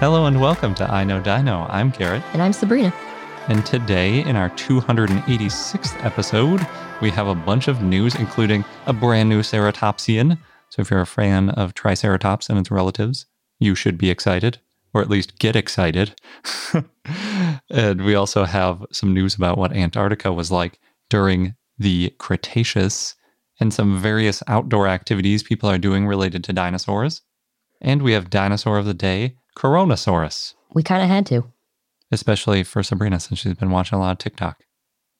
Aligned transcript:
Hello 0.00 0.26
and 0.26 0.40
welcome 0.40 0.76
to 0.76 0.88
I 0.88 1.02
Know 1.02 1.20
Dino. 1.20 1.66
I'm 1.68 1.90
Garrett. 1.90 2.22
And 2.32 2.40
I'm 2.40 2.52
Sabrina. 2.52 2.94
And 3.48 3.66
today, 3.66 4.22
in 4.22 4.36
our 4.36 4.48
286th 4.50 6.04
episode, 6.04 6.64
we 7.02 7.10
have 7.10 7.26
a 7.26 7.34
bunch 7.34 7.66
of 7.66 7.82
news, 7.82 8.14
including 8.14 8.64
a 8.86 8.92
brand 8.92 9.28
new 9.28 9.40
ceratopsian. 9.40 10.38
So, 10.68 10.82
if 10.82 10.90
you're 10.92 11.00
a 11.00 11.06
fan 11.06 11.50
of 11.50 11.74
Triceratops 11.74 12.48
and 12.48 12.60
its 12.60 12.70
relatives, 12.70 13.26
you 13.58 13.74
should 13.74 13.98
be 13.98 14.08
excited, 14.08 14.60
or 14.94 15.02
at 15.02 15.10
least 15.10 15.40
get 15.40 15.56
excited. 15.56 16.14
and 17.68 18.04
we 18.04 18.14
also 18.14 18.44
have 18.44 18.86
some 18.92 19.12
news 19.12 19.34
about 19.34 19.58
what 19.58 19.72
Antarctica 19.72 20.32
was 20.32 20.52
like 20.52 20.78
during 21.10 21.56
the 21.76 22.14
Cretaceous 22.18 23.16
and 23.58 23.74
some 23.74 23.98
various 23.98 24.44
outdoor 24.46 24.86
activities 24.86 25.42
people 25.42 25.68
are 25.68 25.76
doing 25.76 26.06
related 26.06 26.44
to 26.44 26.52
dinosaurs. 26.52 27.22
And 27.80 28.02
we 28.02 28.12
have 28.12 28.30
Dinosaur 28.30 28.78
of 28.78 28.86
the 28.86 28.94
Day, 28.94 29.36
Coronasaurus. 29.58 30.54
We 30.72 30.84
kind 30.84 31.02
of 31.02 31.08
had 31.08 31.26
to. 31.26 31.44
Especially 32.12 32.62
for 32.62 32.82
Sabrina, 32.82 33.18
since 33.18 33.40
she's 33.40 33.54
been 33.54 33.70
watching 33.70 33.98
a 33.98 34.00
lot 34.00 34.12
of 34.12 34.18
TikTok. 34.18 34.62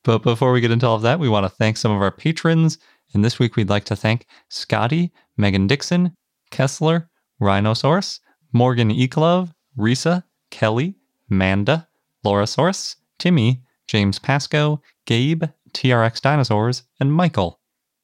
But 0.04 0.22
before 0.22 0.52
we 0.52 0.60
get 0.60 0.70
into 0.70 0.86
all 0.86 0.94
of 0.94 1.02
that, 1.02 1.18
we 1.18 1.28
want 1.28 1.44
to 1.44 1.50
thank 1.50 1.76
some 1.76 1.90
of 1.90 2.00
our 2.00 2.12
patrons. 2.12 2.78
And 3.12 3.24
this 3.24 3.38
week, 3.38 3.56
we'd 3.56 3.68
like 3.68 3.84
to 3.86 3.96
thank 3.96 4.26
Scotty, 4.48 5.12
Megan 5.36 5.66
Dixon, 5.66 6.16
Kessler, 6.50 7.10
Rhinosaurus, 7.40 8.20
Morgan 8.52 8.90
Eklov, 8.90 9.52
Risa, 9.76 10.22
Kelly, 10.50 10.94
Manda, 11.28 11.88
Laurasaurus, 12.24 12.96
Timmy, 13.18 13.62
James 13.88 14.18
Pasco, 14.18 14.80
Gabe, 15.04 15.44
TRX 15.72 16.20
Dinosaurs, 16.20 16.84
and 17.00 17.12
Michael. 17.12 17.58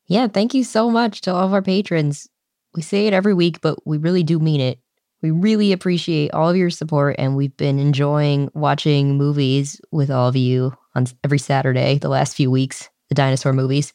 Yeah, 0.06 0.26
thank 0.26 0.52
you 0.52 0.64
so 0.64 0.90
much 0.90 1.20
to 1.22 1.32
all 1.32 1.46
of 1.46 1.54
our 1.54 1.62
patrons. 1.62 2.28
We 2.74 2.82
say 2.82 3.06
it 3.06 3.12
every 3.12 3.34
week, 3.34 3.60
but 3.60 3.86
we 3.86 3.98
really 3.98 4.24
do 4.24 4.38
mean 4.40 4.60
it. 4.60 4.80
We 5.24 5.30
really 5.30 5.72
appreciate 5.72 6.34
all 6.34 6.50
of 6.50 6.56
your 6.56 6.68
support, 6.68 7.16
and 7.18 7.34
we've 7.34 7.56
been 7.56 7.78
enjoying 7.78 8.50
watching 8.52 9.16
movies 9.16 9.80
with 9.90 10.10
all 10.10 10.28
of 10.28 10.36
you 10.36 10.76
on 10.94 11.06
every 11.24 11.38
Saturday 11.38 11.96
the 11.96 12.10
last 12.10 12.36
few 12.36 12.50
weeks, 12.50 12.90
the 13.08 13.14
dinosaur 13.14 13.54
movies. 13.54 13.94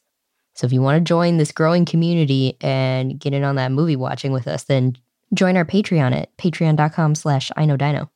So 0.56 0.66
if 0.66 0.74
you 0.74 0.82
want 0.82 0.98
to 0.98 1.08
join 1.08 1.38
this 1.38 1.52
growing 1.52 1.86
community 1.86 2.58
and 2.62 3.20
get 3.20 3.36
in 3.36 3.44
on 3.44 3.58
that 3.58 3.72
movie 3.72 3.96
watching 3.96 4.32
with 4.32 4.48
us, 4.48 4.64
then 4.64 4.98
join 5.32 5.56
our 5.56 5.66
Patreon 5.66 6.20
at 6.20 6.36
patreon.com 6.38 7.14
slash 7.14 7.52
I 7.56 7.66
know 7.66 7.78
dino. 7.78 8.10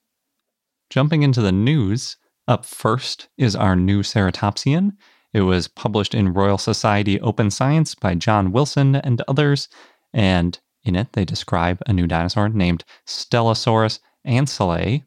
Jumping 0.90 1.22
into 1.22 1.44
the 1.44 1.52
news, 1.52 2.18
up 2.48 2.66
first 2.66 3.28
is 3.38 3.56
our 3.56 3.76
new 3.76 4.02
ceratopsian. 4.02 4.94
It 5.34 5.42
was 5.42 5.68
published 5.68 6.16
in 6.16 6.34
Royal 6.34 6.58
Society 6.58 7.22
Open 7.22 7.52
Science 7.52 7.94
by 7.94 8.16
John 8.16 8.52
Wilson 8.52 8.96
and 8.96 9.22
others, 9.28 9.70
and 10.16 10.60
in 10.84 10.96
it, 10.96 11.14
they 11.14 11.26
describe 11.26 11.82
a 11.88 11.94
new 11.94 12.08
dinosaur 12.08 12.50
named 12.50 12.84
Stellasaurus 13.06 14.00
ancellae. 14.26 15.04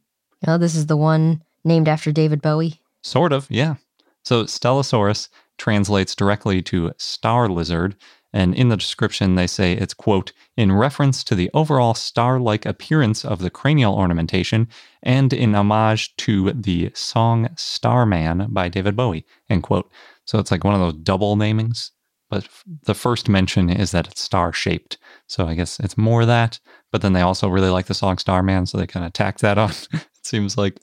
Oh, 0.47 0.59
this 0.59 0.75
is 0.75 0.87
the 0.87 0.97
one 0.97 1.43
named 1.65 1.89
after 1.89 2.13
David 2.13 2.41
Bowie? 2.43 2.81
Sort 3.03 3.33
of, 3.33 3.47
yeah. 3.51 3.77
So 4.25 4.45
Stellasaurus 4.45 5.29
translates 5.59 6.15
directly 6.15 6.63
to 6.63 6.93
star 6.99 7.49
lizard, 7.49 7.97
and 8.33 8.55
in 8.55 8.69
the 8.69 8.77
description 8.77 9.35
they 9.35 9.47
say 9.47 9.73
it's, 9.73 9.95
quote, 9.95 10.33
in 10.57 10.73
reference 10.73 11.25
to 11.25 11.35
the 11.35 11.51
overall 11.55 11.95
star 11.95 12.39
like 12.39 12.67
appearance 12.67 13.25
of 13.25 13.39
the 13.39 13.51
cranial 13.51 13.95
ornamentation 13.95 14.69
and 15.03 15.33
in 15.33 15.55
homage 15.55 16.15
to 16.17 16.53
the 16.53 16.91
song 16.95 17.49
Starman 17.57 18.47
by 18.51 18.69
David 18.69 18.97
Bowie, 18.97 19.25
end 19.49 19.63
quote. 19.63 19.91
So 20.25 20.39
it's 20.39 20.51
like 20.51 20.65
one 20.65 20.75
of 20.75 20.81
those 20.81 21.03
double 21.03 21.37
namings 21.37 21.93
but 22.29 22.49
the 22.85 22.95
first 22.95 23.29
mention 23.29 23.71
is 23.71 23.93
that 23.93 24.09
it's 24.09 24.21
star 24.21 24.53
shaped. 24.53 24.99
So 25.27 25.47
I 25.47 25.55
guess 25.55 25.79
it's 25.81 25.97
more 25.97 26.25
that. 26.25 26.59
But 26.93 27.03
then 27.03 27.13
they 27.13 27.21
also 27.21 27.49
really 27.49 27.71
like 27.71 27.87
the 27.87 27.95
song 27.95 28.19
Starman, 28.19 28.67
so 28.67 28.79
they 28.79 28.87
kind 28.87 29.07
of 29.07 29.13
tack 29.13 29.39
that 29.39 29.59
on, 29.59 29.71
it 29.93 30.07
seems 30.23 30.57
like. 30.57 30.79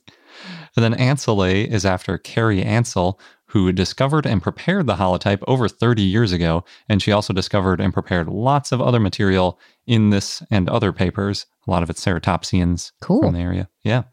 And 0.75 0.83
then 0.83 0.95
Ancellae 0.95 1.67
is 1.67 1.85
after 1.85 2.17
Carrie 2.17 2.63
Ancell, 2.63 3.19
who 3.47 3.71
discovered 3.71 4.25
and 4.25 4.41
prepared 4.41 4.87
the 4.87 4.95
holotype 4.95 5.43
over 5.47 5.67
30 5.67 6.01
years 6.01 6.31
ago. 6.31 6.63
And 6.89 7.01
she 7.01 7.11
also 7.11 7.33
discovered 7.33 7.79
and 7.79 7.93
prepared 7.93 8.27
lots 8.27 8.71
of 8.71 8.81
other 8.81 8.99
material 8.99 9.59
in 9.85 10.09
this 10.09 10.41
and 10.49 10.67
other 10.69 10.91
papers, 10.91 11.45
a 11.67 11.71
lot 11.71 11.83
of 11.83 11.89
it's 11.89 12.03
ceratopsians 12.03 12.91
cool. 13.01 13.21
from 13.21 13.33
the 13.33 13.39
area. 13.39 13.69
Yeah. 13.83 14.03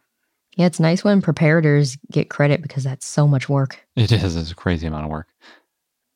Yeah, 0.56 0.66
it's 0.66 0.80
nice 0.80 1.02
when 1.04 1.22
preparators 1.22 1.96
get 2.12 2.28
credit 2.28 2.60
because 2.60 2.84
that's 2.84 3.06
so 3.06 3.26
much 3.26 3.48
work. 3.48 3.86
It 3.96 4.12
is. 4.12 4.36
It's 4.36 4.50
a 4.50 4.54
crazy 4.54 4.86
amount 4.86 5.04
of 5.04 5.10
work. 5.10 5.28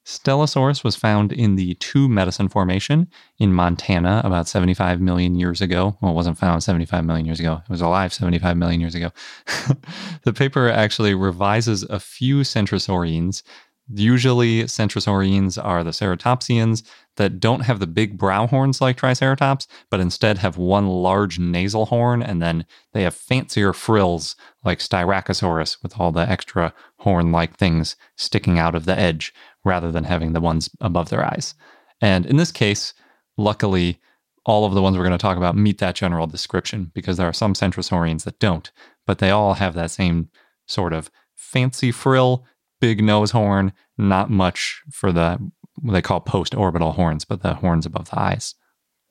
Stellasaurus 0.04 0.84
was 0.84 0.96
found 0.96 1.32
in 1.32 1.56
the 1.56 1.74
Two 1.74 2.08
Medicine 2.08 2.48
Formation 2.48 3.08
in 3.38 3.54
Montana 3.54 4.20
about 4.22 4.46
75 4.48 5.00
million 5.00 5.34
years 5.34 5.62
ago. 5.62 5.96
Well, 6.00 6.12
it 6.12 6.14
wasn't 6.14 6.38
found 6.38 6.62
75 6.62 7.04
million 7.04 7.24
years 7.24 7.40
ago. 7.40 7.62
It 7.64 7.70
was 7.70 7.80
alive 7.80 8.12
75 8.12 8.56
million 8.56 8.80
years 8.80 8.94
ago. 8.94 9.10
the 10.24 10.32
paper 10.32 10.68
actually 10.68 11.14
revises 11.14 11.84
a 11.84 11.98
few 11.98 12.40
centrosaurines. 12.40 13.42
Usually, 13.92 14.64
centrosaurines 14.64 15.62
are 15.62 15.84
the 15.84 15.90
ceratopsians 15.90 16.82
that 17.16 17.38
don't 17.38 17.60
have 17.60 17.80
the 17.80 17.86
big 17.86 18.18
brow 18.18 18.46
horns 18.46 18.80
like 18.80 18.96
Triceratops, 18.96 19.68
but 19.90 20.00
instead 20.00 20.38
have 20.38 20.56
one 20.56 20.88
large 20.88 21.38
nasal 21.38 21.86
horn, 21.86 22.22
and 22.22 22.40
then 22.40 22.64
they 22.92 23.02
have 23.02 23.14
fancier 23.14 23.72
frills 23.72 24.36
like 24.64 24.78
Styracosaurus 24.78 25.82
with 25.82 26.00
all 26.00 26.12
the 26.12 26.28
extra 26.28 26.72
horn 27.00 27.30
like 27.30 27.56
things 27.56 27.96
sticking 28.16 28.58
out 28.58 28.74
of 28.74 28.86
the 28.86 28.98
edge 28.98 29.34
rather 29.64 29.90
than 29.90 30.04
having 30.04 30.32
the 30.32 30.40
ones 30.40 30.70
above 30.80 31.08
their 31.08 31.24
eyes. 31.24 31.54
And 32.00 32.26
in 32.26 32.36
this 32.36 32.52
case, 32.52 32.94
luckily, 33.36 34.00
all 34.46 34.64
of 34.64 34.74
the 34.74 34.82
ones 34.82 34.96
we're 34.96 35.04
going 35.04 35.16
to 35.16 35.22
talk 35.22 35.36
about 35.36 35.56
meet 35.56 35.78
that 35.78 35.94
general 35.94 36.26
description 36.26 36.90
because 36.94 37.16
there 37.16 37.28
are 37.28 37.32
some 37.32 37.54
centrosaurians 37.54 38.24
that 38.24 38.38
don't, 38.38 38.70
but 39.06 39.18
they 39.18 39.30
all 39.30 39.54
have 39.54 39.74
that 39.74 39.90
same 39.90 40.28
sort 40.66 40.92
of 40.92 41.10
fancy 41.34 41.90
frill, 41.90 42.44
big 42.80 43.02
nose 43.02 43.30
horn, 43.30 43.72
not 43.96 44.30
much 44.30 44.82
for 44.90 45.12
the 45.12 45.38
what 45.80 45.92
they 45.92 46.02
call 46.02 46.20
post 46.20 46.54
orbital 46.54 46.92
horns, 46.92 47.24
but 47.24 47.42
the 47.42 47.54
horns 47.54 47.86
above 47.86 48.10
the 48.10 48.20
eyes. 48.20 48.54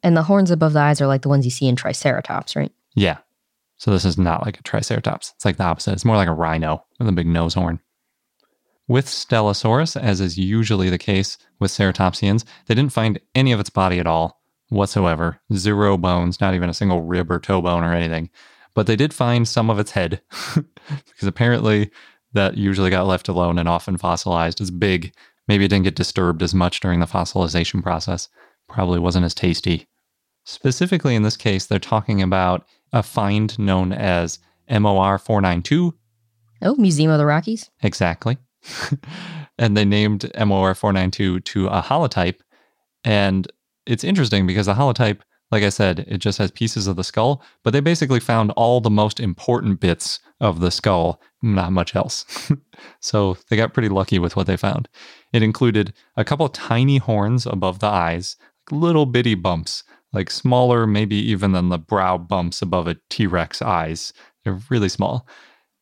And 0.01 0.15
the 0.15 0.23
horns 0.23 0.51
above 0.51 0.73
the 0.73 0.79
eyes 0.79 1.01
are 1.01 1.07
like 1.07 1.21
the 1.21 1.29
ones 1.29 1.45
you 1.45 1.51
see 1.51 1.67
in 1.67 1.75
Triceratops, 1.75 2.55
right? 2.55 2.71
Yeah. 2.95 3.17
So 3.77 3.91
this 3.91 4.05
is 4.05 4.17
not 4.17 4.45
like 4.45 4.59
a 4.59 4.63
Triceratops. 4.63 5.33
It's 5.35 5.45
like 5.45 5.57
the 5.57 5.63
opposite. 5.63 5.93
It's 5.93 6.05
more 6.05 6.15
like 6.15 6.27
a 6.27 6.33
rhino 6.33 6.85
with 6.99 7.07
a 7.07 7.11
big 7.11 7.27
nose 7.27 7.53
horn. 7.53 7.79
With 8.87 9.05
Stellasaurus, 9.05 9.99
as 9.99 10.19
is 10.19 10.37
usually 10.37 10.89
the 10.89 10.97
case 10.97 11.37
with 11.59 11.71
ceratopsians, 11.71 12.43
they 12.65 12.75
didn't 12.75 12.91
find 12.91 13.19
any 13.33 13.51
of 13.51 13.59
its 13.59 13.69
body 13.69 13.99
at 13.99 14.07
all 14.07 14.41
whatsoever. 14.69 15.39
Zero 15.53 15.97
bones, 15.97 16.41
not 16.41 16.53
even 16.53 16.69
a 16.69 16.73
single 16.73 17.01
rib 17.01 17.31
or 17.31 17.39
toe 17.39 17.61
bone 17.61 17.83
or 17.83 17.93
anything. 17.93 18.29
But 18.73 18.87
they 18.87 18.95
did 18.95 19.13
find 19.13 19.47
some 19.47 19.69
of 19.69 19.79
its 19.79 19.91
head, 19.91 20.21
because 20.55 21.27
apparently 21.27 21.91
that 22.33 22.57
usually 22.57 22.89
got 22.89 23.07
left 23.07 23.27
alone 23.27 23.57
and 23.57 23.69
often 23.69 23.97
fossilized. 23.97 24.59
It's 24.59 24.71
big. 24.71 25.13
Maybe 25.47 25.65
it 25.65 25.69
didn't 25.69 25.85
get 25.85 25.95
disturbed 25.95 26.41
as 26.41 26.53
much 26.53 26.79
during 26.79 26.99
the 26.99 27.05
fossilization 27.05 27.83
process. 27.83 28.27
Probably 28.67 28.99
wasn't 28.99 29.25
as 29.25 29.33
tasty. 29.33 29.87
Specifically, 30.45 31.15
in 31.15 31.23
this 31.23 31.37
case, 31.37 31.65
they're 31.65 31.79
talking 31.79 32.21
about 32.21 32.65
a 32.91 33.03
find 33.03 33.57
known 33.57 33.93
as 33.93 34.39
MOR 34.69 35.17
492. 35.17 35.93
Oh, 36.63 36.75
Museum 36.75 37.11
of 37.11 37.17
the 37.17 37.25
Rockies? 37.25 37.69
Exactly. 37.81 38.37
And 39.57 39.75
they 39.77 39.85
named 39.85 40.31
MOR 40.37 40.73
492 40.73 41.39
to 41.41 41.67
a 41.67 41.81
holotype. 41.81 42.39
And 43.03 43.51
it's 43.85 44.03
interesting 44.03 44.47
because 44.47 44.65
the 44.65 44.73
holotype, 44.73 45.19
like 45.51 45.63
I 45.63 45.69
said, 45.69 46.05
it 46.07 46.17
just 46.17 46.37
has 46.37 46.51
pieces 46.51 46.87
of 46.87 46.95
the 46.95 47.03
skull, 47.03 47.43
but 47.63 47.73
they 47.73 47.79
basically 47.79 48.19
found 48.19 48.51
all 48.51 48.81
the 48.81 48.89
most 48.89 49.19
important 49.19 49.79
bits 49.79 50.19
of 50.39 50.59
the 50.59 50.71
skull, 50.71 51.21
not 51.41 51.71
much 51.71 51.95
else. 51.95 52.25
so 52.99 53.37
they 53.49 53.55
got 53.55 53.73
pretty 53.73 53.89
lucky 53.89 54.19
with 54.19 54.35
what 54.35 54.47
they 54.47 54.57
found. 54.57 54.89
It 55.31 55.43
included 55.43 55.93
a 56.15 56.23
couple 56.23 56.47
tiny 56.49 56.97
horns 56.97 57.45
above 57.45 57.79
the 57.79 57.87
eyes, 57.87 58.35
little 58.71 59.05
bitty 59.05 59.35
bumps, 59.35 59.83
like 60.13 60.29
smaller, 60.29 60.87
maybe 60.87 61.15
even 61.15 61.51
than 61.51 61.69
the 61.69 61.77
brow 61.77 62.17
bumps 62.17 62.61
above 62.61 62.87
a 62.87 62.97
T 63.09 63.27
Rex 63.27 63.61
eyes. 63.61 64.13
They're 64.43 64.59
really 64.69 64.89
small. 64.89 65.27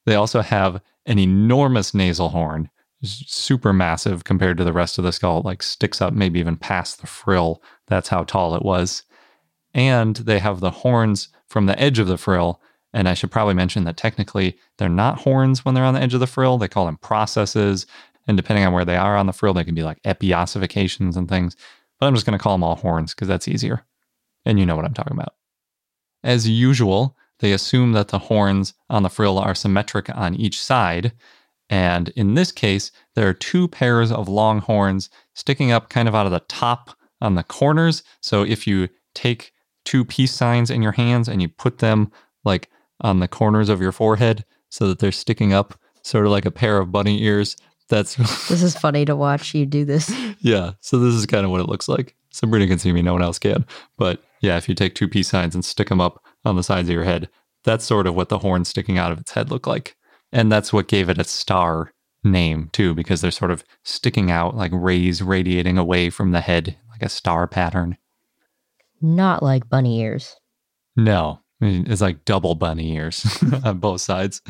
They 0.05 0.15
also 0.15 0.41
have 0.41 0.81
an 1.05 1.19
enormous 1.19 1.93
nasal 1.93 2.29
horn, 2.29 2.69
super 3.03 3.73
massive 3.73 4.23
compared 4.23 4.57
to 4.57 4.63
the 4.63 4.73
rest 4.73 4.97
of 4.97 5.03
the 5.03 5.11
skull, 5.11 5.41
like 5.43 5.63
sticks 5.63 6.01
up 6.01 6.13
maybe 6.13 6.39
even 6.39 6.55
past 6.55 7.01
the 7.01 7.07
frill. 7.07 7.61
That's 7.87 8.09
how 8.09 8.23
tall 8.23 8.55
it 8.55 8.63
was. 8.63 9.03
And 9.73 10.15
they 10.17 10.39
have 10.39 10.59
the 10.59 10.71
horns 10.71 11.29
from 11.47 11.65
the 11.65 11.79
edge 11.79 11.99
of 11.99 12.07
the 12.07 12.17
frill. 12.17 12.61
And 12.93 13.07
I 13.07 13.13
should 13.13 13.31
probably 13.31 13.53
mention 13.53 13.85
that 13.85 13.97
technically 13.97 14.57
they're 14.77 14.89
not 14.89 15.19
horns 15.19 15.63
when 15.63 15.75
they're 15.75 15.85
on 15.85 15.93
the 15.93 16.01
edge 16.01 16.13
of 16.13 16.19
the 16.19 16.27
frill. 16.27 16.57
They 16.57 16.67
call 16.67 16.85
them 16.85 16.97
processes. 16.97 17.85
And 18.27 18.37
depending 18.37 18.65
on 18.65 18.73
where 18.73 18.85
they 18.85 18.97
are 18.97 19.17
on 19.17 19.27
the 19.27 19.33
frill, 19.33 19.53
they 19.53 19.63
can 19.63 19.75
be 19.75 19.83
like 19.83 20.01
epiossifications 20.03 21.15
and 21.15 21.27
things. 21.27 21.55
But 21.99 22.07
I'm 22.07 22.13
just 22.13 22.25
going 22.25 22.37
to 22.37 22.43
call 22.43 22.53
them 22.53 22.63
all 22.63 22.75
horns 22.75 23.13
because 23.13 23.27
that's 23.27 23.47
easier. 23.47 23.83
And 24.45 24.59
you 24.59 24.65
know 24.65 24.75
what 24.75 24.85
I'm 24.85 24.93
talking 24.93 25.17
about. 25.17 25.35
As 26.23 26.47
usual, 26.47 27.17
they 27.39 27.53
assume 27.53 27.93
that 27.93 28.09
the 28.09 28.19
horns 28.19 28.73
on 28.89 29.03
the 29.03 29.09
frill 29.09 29.39
are 29.39 29.55
symmetric 29.55 30.09
on 30.15 30.35
each 30.35 30.61
side. 30.61 31.13
And 31.71 32.09
in 32.09 32.35
this 32.35 32.51
case, 32.51 32.91
there 33.15 33.27
are 33.27 33.33
two 33.33 33.69
pairs 33.69 34.11
of 34.11 34.27
long 34.27 34.59
horns 34.59 35.09
sticking 35.33 35.71
up 35.71 35.89
kind 35.89 36.07
of 36.07 36.13
out 36.13 36.25
of 36.25 36.31
the 36.33 36.41
top 36.41 36.91
on 37.21 37.35
the 37.35 37.43
corners. 37.43 38.03
So 38.21 38.43
if 38.43 38.67
you 38.67 38.89
take 39.15 39.53
two 39.85 40.03
peace 40.03 40.33
signs 40.33 40.69
in 40.69 40.81
your 40.81 40.91
hands 40.91 41.27
and 41.29 41.41
you 41.41 41.47
put 41.47 41.79
them 41.79 42.11
like 42.43 42.69
on 42.99 43.19
the 43.19 43.27
corners 43.27 43.69
of 43.69 43.81
your 43.81 43.93
forehead 43.93 44.45
so 44.69 44.87
that 44.89 44.99
they're 44.99 45.13
sticking 45.13 45.53
up, 45.53 45.73
sort 46.03 46.25
of 46.25 46.31
like 46.31 46.45
a 46.45 46.51
pair 46.51 46.77
of 46.77 46.91
bunny 46.91 47.23
ears. 47.23 47.55
That's 47.89 48.15
this 48.47 48.63
is 48.63 48.75
funny 48.77 49.05
to 49.05 49.15
watch 49.15 49.53
you 49.53 49.65
do 49.65 49.85
this. 49.85 50.13
yeah. 50.39 50.73
So 50.81 50.99
this 50.99 51.13
is 51.13 51.25
kind 51.25 51.45
of 51.45 51.51
what 51.51 51.61
it 51.61 51.69
looks 51.69 51.87
like. 51.87 52.15
Sabrina 52.31 52.67
can 52.67 52.79
see 52.79 52.93
me, 52.93 53.01
no 53.01 53.13
one 53.13 53.21
else 53.21 53.39
can. 53.39 53.65
But 53.97 54.23
yeah, 54.41 54.57
if 54.57 54.67
you 54.67 54.75
take 54.75 54.95
two 54.95 55.07
peace 55.07 55.29
signs 55.29 55.55
and 55.55 55.63
stick 55.63 55.89
them 55.89 56.01
up 56.01 56.23
on 56.45 56.55
the 56.55 56.63
sides 56.63 56.89
of 56.89 56.93
your 56.93 57.03
head, 57.03 57.29
that's 57.63 57.85
sort 57.85 58.07
of 58.07 58.15
what 58.15 58.29
the 58.29 58.39
horn 58.39 58.65
sticking 58.65 58.97
out 58.97 59.11
of 59.11 59.19
its 59.19 59.31
head 59.31 59.51
look 59.51 59.67
like. 59.67 59.95
And 60.31 60.51
that's 60.51 60.71
what 60.71 60.87
gave 60.87 61.09
it 61.09 61.17
a 61.17 61.23
star 61.23 61.91
name 62.23 62.69
too, 62.71 62.93
because 62.93 63.21
they're 63.21 63.31
sort 63.31 63.51
of 63.51 63.63
sticking 63.83 64.31
out 64.31 64.55
like 64.55 64.71
rays 64.73 65.21
radiating 65.21 65.77
away 65.77 66.09
from 66.09 66.31
the 66.31 66.41
head, 66.41 66.77
like 66.89 67.01
a 67.01 67.09
star 67.09 67.47
pattern. 67.47 67.97
Not 69.01 69.41
like 69.41 69.69
bunny 69.69 69.99
ears. 70.01 70.37
No, 70.95 71.39
it's 71.59 72.01
like 72.01 72.25
double 72.25 72.55
bunny 72.55 72.95
ears 72.95 73.25
on 73.63 73.79
both 73.79 74.01
sides. 74.01 74.41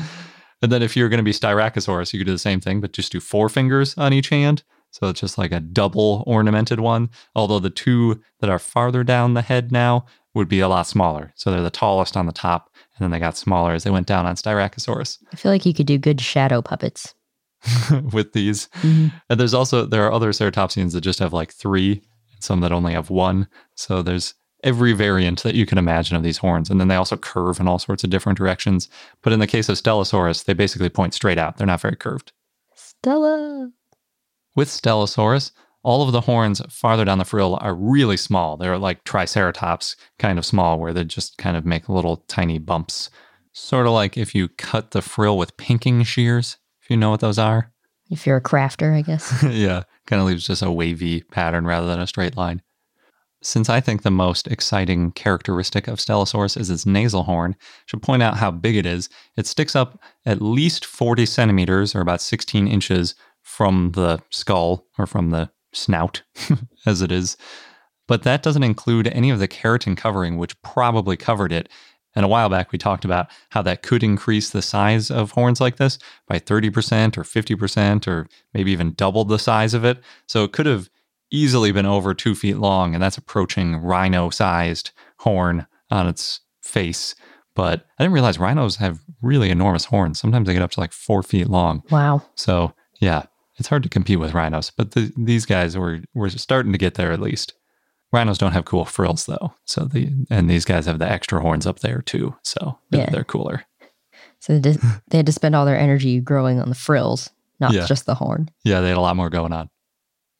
And 0.60 0.70
then 0.70 0.82
if 0.82 0.96
you're 0.96 1.08
going 1.08 1.18
to 1.18 1.24
be 1.24 1.32
Styracosaurus, 1.32 2.12
you 2.12 2.20
could 2.20 2.26
do 2.26 2.32
the 2.32 2.38
same 2.38 2.60
thing, 2.60 2.80
but 2.80 2.92
just 2.92 3.12
do 3.12 3.20
four 3.20 3.48
fingers 3.48 3.96
on 3.98 4.12
each 4.12 4.28
hand. 4.28 4.62
So 4.90 5.08
it's 5.08 5.20
just 5.20 5.38
like 5.38 5.52
a 5.52 5.60
double 5.60 6.22
ornamented 6.26 6.78
one. 6.78 7.10
Although 7.34 7.58
the 7.58 7.70
two 7.70 8.20
that 8.40 8.50
are 8.50 8.58
farther 8.58 9.02
down 9.02 9.34
the 9.34 9.42
head 9.42 9.72
now 9.72 10.04
would 10.34 10.48
be 10.48 10.60
a 10.60 10.68
lot 10.68 10.86
smaller. 10.86 11.32
So 11.36 11.50
they're 11.50 11.62
the 11.62 11.70
tallest 11.70 12.16
on 12.16 12.26
the 12.26 12.32
top, 12.32 12.70
and 12.96 13.04
then 13.04 13.10
they 13.10 13.18
got 13.18 13.36
smaller 13.36 13.72
as 13.72 13.84
they 13.84 13.90
went 13.90 14.06
down 14.06 14.26
on 14.26 14.36
Styracosaurus. 14.36 15.18
I 15.32 15.36
feel 15.36 15.52
like 15.52 15.66
you 15.66 15.74
could 15.74 15.86
do 15.86 15.98
good 15.98 16.20
shadow 16.20 16.62
puppets 16.62 17.14
with 18.12 18.32
these. 18.32 18.68
Mm-hmm. 18.80 19.08
And 19.28 19.40
there's 19.40 19.54
also 19.54 19.84
there 19.84 20.06
are 20.06 20.12
other 20.12 20.30
ceratopsians 20.30 20.92
that 20.92 21.02
just 21.02 21.18
have 21.18 21.32
like 21.32 21.52
three, 21.52 22.02
and 22.32 22.42
some 22.42 22.60
that 22.60 22.72
only 22.72 22.92
have 22.92 23.10
one. 23.10 23.48
So 23.74 24.02
there's 24.02 24.34
every 24.62 24.92
variant 24.92 25.42
that 25.42 25.54
you 25.54 25.66
can 25.66 25.78
imagine 25.78 26.16
of 26.16 26.22
these 26.22 26.38
horns. 26.38 26.70
And 26.70 26.80
then 26.80 26.88
they 26.88 26.94
also 26.94 27.16
curve 27.16 27.58
in 27.58 27.66
all 27.66 27.78
sorts 27.78 28.04
of 28.04 28.10
different 28.10 28.38
directions. 28.38 28.88
But 29.22 29.32
in 29.32 29.40
the 29.40 29.46
case 29.46 29.68
of 29.68 29.76
Stellasaurus, 29.76 30.44
they 30.44 30.54
basically 30.54 30.88
point 30.88 31.14
straight 31.14 31.38
out. 31.38 31.56
They're 31.56 31.66
not 31.66 31.80
very 31.80 31.96
curved. 31.96 32.32
Stella. 32.74 33.70
With 34.54 34.68
Stellasaurus, 34.68 35.50
all 35.82 36.02
of 36.02 36.12
the 36.12 36.20
horns 36.22 36.62
farther 36.68 37.04
down 37.04 37.18
the 37.18 37.24
frill 37.24 37.58
are 37.60 37.74
really 37.74 38.16
small. 38.16 38.56
They're 38.56 38.78
like 38.78 39.04
Triceratops 39.04 39.96
kind 40.18 40.38
of 40.38 40.46
small, 40.46 40.78
where 40.78 40.92
they 40.92 41.04
just 41.04 41.38
kind 41.38 41.56
of 41.56 41.66
make 41.66 41.88
little 41.88 42.18
tiny 42.28 42.58
bumps. 42.58 43.10
Sort 43.52 43.86
of 43.86 43.92
like 43.92 44.16
if 44.16 44.34
you 44.34 44.48
cut 44.48 44.92
the 44.92 45.02
frill 45.02 45.36
with 45.36 45.56
pinking 45.56 46.02
shears, 46.04 46.56
if 46.82 46.90
you 46.90 46.96
know 46.96 47.10
what 47.10 47.20
those 47.20 47.38
are. 47.38 47.72
If 48.10 48.26
you're 48.26 48.36
a 48.36 48.42
crafter, 48.42 48.96
I 48.96 49.02
guess. 49.02 49.42
yeah, 49.50 49.82
kind 50.06 50.20
of 50.20 50.28
leaves 50.28 50.46
just 50.46 50.62
a 50.62 50.70
wavy 50.70 51.22
pattern 51.22 51.66
rather 51.66 51.86
than 51.86 52.00
a 52.00 52.06
straight 52.06 52.36
line. 52.36 52.62
Since 53.42 53.68
I 53.68 53.80
think 53.80 54.02
the 54.02 54.10
most 54.10 54.46
exciting 54.46 55.10
characteristic 55.12 55.88
of 55.88 55.98
Stellasaurus 55.98 56.56
is 56.56 56.70
its 56.70 56.86
nasal 56.86 57.24
horn, 57.24 57.56
I 57.58 57.64
should 57.86 58.02
point 58.02 58.22
out 58.22 58.36
how 58.36 58.52
big 58.52 58.76
it 58.76 58.86
is. 58.86 59.08
It 59.36 59.48
sticks 59.48 59.74
up 59.74 60.00
at 60.24 60.40
least 60.40 60.84
40 60.84 61.26
centimeters, 61.26 61.94
or 61.94 62.00
about 62.00 62.20
16 62.20 62.68
inches, 62.68 63.16
from 63.42 63.90
the 63.92 64.22
skull 64.30 64.86
or 64.98 65.06
from 65.06 65.30
the 65.30 65.50
snout, 65.72 66.22
as 66.86 67.02
it 67.02 67.12
is. 67.12 67.36
But 68.08 68.24
that 68.24 68.42
doesn't 68.42 68.62
include 68.62 69.06
any 69.08 69.30
of 69.30 69.38
the 69.38 69.48
keratin 69.48 69.96
covering, 69.96 70.36
which 70.36 70.60
probably 70.62 71.16
covered 71.16 71.52
it. 71.52 71.68
And 72.14 72.24
a 72.24 72.28
while 72.28 72.48
back, 72.48 72.72
we 72.72 72.78
talked 72.78 73.04
about 73.04 73.28
how 73.50 73.62
that 73.62 73.82
could 73.82 74.02
increase 74.02 74.50
the 74.50 74.60
size 74.60 75.10
of 75.10 75.30
horns 75.30 75.60
like 75.60 75.76
this 75.76 75.98
by 76.28 76.38
30% 76.38 77.16
or 77.16 77.22
50%, 77.22 78.06
or 78.06 78.28
maybe 78.52 78.70
even 78.70 78.92
doubled 78.92 79.28
the 79.28 79.38
size 79.38 79.72
of 79.72 79.84
it. 79.84 79.98
So 80.26 80.44
it 80.44 80.52
could 80.52 80.66
have 80.66 80.90
easily 81.30 81.72
been 81.72 81.86
over 81.86 82.12
two 82.12 82.34
feet 82.34 82.58
long, 82.58 82.94
and 82.94 83.02
that's 83.02 83.16
approaching 83.16 83.76
rhino 83.76 84.28
sized 84.30 84.90
horn 85.20 85.66
on 85.90 86.06
its 86.06 86.40
face. 86.60 87.14
But 87.54 87.86
I 87.98 88.04
didn't 88.04 88.14
realize 88.14 88.38
rhinos 88.38 88.76
have 88.76 89.00
really 89.20 89.50
enormous 89.50 89.86
horns. 89.86 90.20
Sometimes 90.20 90.46
they 90.46 90.52
get 90.52 90.62
up 90.62 90.70
to 90.72 90.80
like 90.80 90.92
four 90.92 91.22
feet 91.22 91.48
long. 91.48 91.82
Wow. 91.90 92.22
So, 92.34 92.74
yeah, 93.00 93.24
it's 93.56 93.68
hard 93.68 93.82
to 93.82 93.88
compete 93.88 94.18
with 94.18 94.34
rhinos, 94.34 94.70
but 94.70 94.92
the, 94.92 95.12
these 95.16 95.46
guys 95.46 95.76
were, 95.76 96.00
were 96.14 96.30
starting 96.30 96.72
to 96.72 96.78
get 96.78 96.94
there 96.94 97.12
at 97.12 97.20
least. 97.20 97.54
Rhinos 98.12 98.38
don't 98.38 98.52
have 98.52 98.66
cool 98.66 98.84
frills 98.84 99.26
though. 99.26 99.54
So 99.64 99.84
the 99.84 100.10
and 100.30 100.48
these 100.48 100.64
guys 100.64 100.86
have 100.86 100.98
the 100.98 101.10
extra 101.10 101.40
horns 101.40 101.66
up 101.66 101.80
there 101.80 102.02
too. 102.02 102.36
So 102.42 102.78
they're, 102.90 103.02
yeah. 103.02 103.10
they're 103.10 103.24
cooler. 103.24 103.64
So 104.38 104.58
they, 104.58 104.76
they 105.08 105.18
had 105.18 105.26
to 105.26 105.32
spend 105.32 105.54
all 105.54 105.64
their 105.64 105.78
energy 105.78 106.20
growing 106.20 106.60
on 106.60 106.68
the 106.68 106.74
frills, 106.74 107.30
not 107.60 107.72
yeah. 107.72 107.86
just 107.86 108.06
the 108.06 108.16
horn. 108.16 108.50
Yeah, 108.64 108.80
they 108.80 108.88
had 108.88 108.98
a 108.98 109.00
lot 109.00 109.16
more 109.16 109.30
going 109.30 109.52
on. 109.52 109.70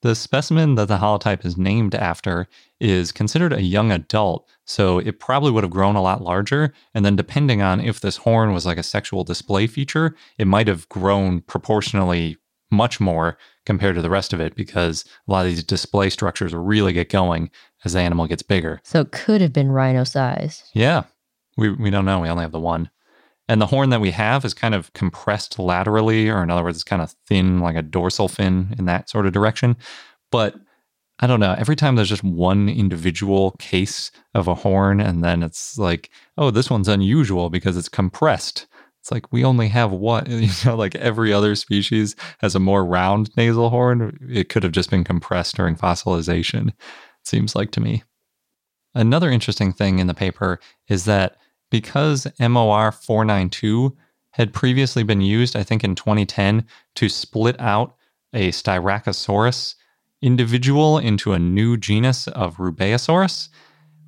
The 0.03 0.17
specimen 0.17 0.75
that 0.75 0.89
the 0.89 0.99
holotype 0.99 1.47
is 1.47 1.57
named 1.57 1.95
after 1.95 2.49
is 2.81 3.13
considered 3.13 3.53
a 3.53 3.63
young 3.63 3.93
adult, 3.93 4.49
so 4.65 4.99
it 4.99 5.21
probably 5.21 5.53
would 5.53 5.63
have 5.63 5.71
grown 5.71 5.95
a 5.95 6.03
lot 6.03 6.21
larger. 6.21 6.75
And 6.93 7.05
then, 7.05 7.15
depending 7.15 7.63
on 7.63 7.81
if 7.81 8.01
this 8.01 8.17
horn 8.17 8.53
was 8.53 8.67
like 8.67 8.79
a 8.79 8.83
sexual 8.83 9.23
display 9.23 9.69
feature, 9.69 10.17
it 10.39 10.49
might 10.49 10.67
have 10.67 10.89
grown 10.89 11.41
proportionally 11.43 12.37
much 12.73 12.99
more 12.99 13.37
compared 13.67 13.95
to 13.95 14.03
the 14.03 14.11
rest 14.11 14.33
of 14.33 14.41
it 14.41 14.57
because 14.57 15.05
a 15.29 15.31
lot 15.31 15.45
of 15.45 15.53
these 15.53 15.63
display 15.63 16.11
structures 16.11 16.55
really 16.55 16.93
get 16.93 17.11
going 17.11 17.51
as 17.85 17.93
the 17.93 18.01
animal 18.01 18.27
gets 18.27 18.43
bigger. 18.43 18.81
So 18.83 19.01
it 19.01 19.13
could 19.13 19.41
have 19.41 19.53
been 19.53 19.71
rhino 19.71 20.05
sized. 20.05 20.71
Yeah. 20.73 21.05
We, 21.57 21.71
we 21.71 21.91
don't 21.91 22.07
know. 22.07 22.21
We 22.21 22.29
only 22.29 22.43
have 22.43 22.53
the 22.53 22.59
one. 22.59 22.91
And 23.49 23.61
the 23.61 23.67
horn 23.67 23.91
that 23.91 24.01
we 24.01 24.13
have 24.13 24.45
is 24.45 24.55
kind 24.55 24.75
of 24.75 24.93
compressed 24.95 25.59
laterally, 25.59 26.29
or 26.29 26.43
in 26.43 26.51
other 26.51 26.65
words, 26.65 26.79
it's 26.79 26.85
kind 26.85 27.03
of 27.03 27.15
thin, 27.27 27.61
like 27.61 27.77
a 27.77 27.83
dorsal 27.83 28.29
fin 28.29 28.75
in 28.79 28.87
that 28.87 29.11
sort 29.11 29.27
of 29.27 29.33
direction. 29.33 29.77
But 30.31 30.55
I 31.19 31.27
don't 31.27 31.41
know. 31.41 31.55
Every 31.59 31.77
time 31.77 31.95
there's 31.95 32.09
just 32.09 32.25
one 32.25 32.69
individual 32.69 33.53
case 33.59 34.11
of 34.35 34.49
a 34.49 34.55
horn, 34.55 35.01
and 35.01 35.23
then 35.23 35.43
it's 35.43 35.77
like, 35.77 36.11
oh, 36.39 36.51
this 36.51 36.71
one's 36.71 36.89
unusual 36.89 37.51
because 37.51 37.77
it's 37.77 37.89
compressed. 37.89 38.67
It's 39.03 39.11
like 39.11 39.33
we 39.33 39.45
only 39.45 39.67
have 39.67 39.91
one, 39.91 40.27
you 40.31 40.49
know, 40.65 40.77
like 40.77 40.95
every 40.95 41.33
other 41.33 41.57
species 41.57 42.15
has 42.39 42.55
a 42.55 42.61
more 42.61 42.85
round 42.85 43.37
nasal 43.37 43.69
horn. 43.69 44.17
It 44.31 44.49
could 44.49 44.63
have 44.63 44.71
just 44.71 44.91
been 44.91 45.03
compressed 45.03 45.57
during 45.57 45.75
fossilization, 45.75 46.69
it 46.69 46.75
seems 47.25 47.57
like 47.57 47.73
to 47.73 47.81
me. 47.81 48.05
Another 48.95 49.29
interesting 49.29 49.73
thing 49.73 49.99
in 49.99 50.07
the 50.07 50.15
paper 50.15 50.61
is 50.87 51.05
that 51.07 51.37
because 51.69 52.29
MOR 52.39 52.93
492 52.93 53.97
had 54.33 54.53
previously 54.53 55.03
been 55.03 55.21
used, 55.21 55.57
I 55.57 55.65
think 55.65 55.83
in 55.83 55.97
2010, 55.97 56.65
to 56.95 57.09
split 57.09 57.59
out 57.59 57.97
a 58.33 58.53
Styracosaurus 58.53 59.75
individual 60.21 60.99
into 60.99 61.33
a 61.33 61.41
new 61.41 61.77
genus 61.77 62.29
of 62.29 62.59
Rubeosaurus, 62.59 63.49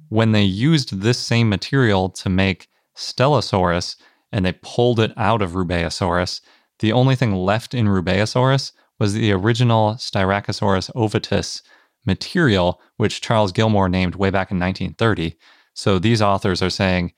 when 0.09 0.31
they 0.31 0.45
used 0.45 1.01
this 1.01 1.19
same 1.19 1.49
material 1.49 2.11
to 2.11 2.29
make 2.29 2.69
Stellasaurus 2.95 3.97
and 4.35 4.45
they 4.45 4.53
pulled 4.63 4.99
it 4.99 5.13
out 5.17 5.41
of 5.41 5.53
Rubeosaurus, 5.53 6.41
the 6.81 6.93
only 6.93 7.15
thing 7.15 7.37
left 7.37 7.73
in 7.73 7.87
Rubeosaurus 7.87 8.73
was 8.99 9.15
the 9.15 9.31
original 9.31 9.95
Styracosaurus 9.95 10.91
ovatus 10.95 11.63
material, 12.05 12.81
which 12.97 13.21
Charles 13.21 13.53
Gilmore 13.53 13.89
named 13.89 14.17
way 14.17 14.31
back 14.31 14.51
in 14.51 14.59
1930. 14.59 15.37
So 15.73 16.01
these 16.01 16.21
authors 16.21 16.63
are 16.63 16.71
saying 16.71 17.13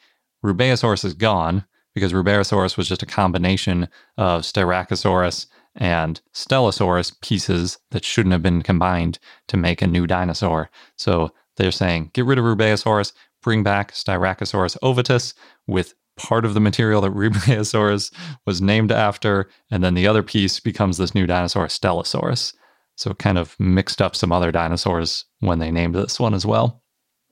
Rubeosaurus 0.45 1.07
is 1.07 1.15
gone 1.15 1.65
because 1.95 2.13
Rubeosaurus 2.13 2.77
was 2.77 2.87
just 2.87 3.03
a 3.03 3.07
combination 3.07 3.89
of 4.19 4.43
Styracosaurus 4.43 5.47
and 5.75 6.21
Stellasaurus 6.35 7.19
pieces 7.23 7.79
that 7.93 8.05
shouldn't 8.05 8.35
have 8.35 8.43
been 8.43 8.61
combined 8.61 9.19
to 9.49 9.57
make 9.57 9.81
a 9.81 9.87
new 9.87 10.07
dinosaur. 10.07 10.69
So 10.97 11.33
they're 11.57 11.71
saying 11.71 12.11
get 12.13 12.27
rid 12.27 12.39
of 12.39 12.45
Rubeosaurus, 12.45 13.15
bring 13.43 13.63
back 13.63 13.93
Styracosaurus 13.93 14.77
ovatus 14.83 15.33
with 15.67 15.95
part 16.17 16.45
of 16.45 16.55
the 16.55 16.61
material 16.61 17.01
that 17.03 17.13
Rubeosaurus 17.15 18.13
was 18.47 18.61
named 18.61 18.93
after, 18.93 19.49
and 19.71 19.83
then 19.83 19.95
the 19.95 20.07
other 20.07 20.23
piece 20.23 20.61
becomes 20.61 20.99
this 20.99 21.15
new 21.15 21.27
dinosaur, 21.27 21.67
Stellasaurus. 21.67 22.55
So 22.97 23.11
it 23.11 23.19
kind 23.19 23.39
of 23.39 23.55
mixed 23.61 24.01
up 24.01 24.17
some 24.17 24.33
other 24.33 24.51
dinosaurs 24.51 25.27
when 25.41 25.59
they 25.59 25.71
named 25.71 25.95
this 25.95 26.19
one 26.19 26.35
as 26.35 26.47
well. 26.47 26.83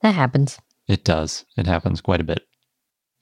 That 0.01 0.13
happens. 0.13 0.59
It 0.87 1.03
does. 1.03 1.45
It 1.57 1.65
happens 1.65 2.01
quite 2.01 2.21
a 2.21 2.25
bit. 2.25 2.43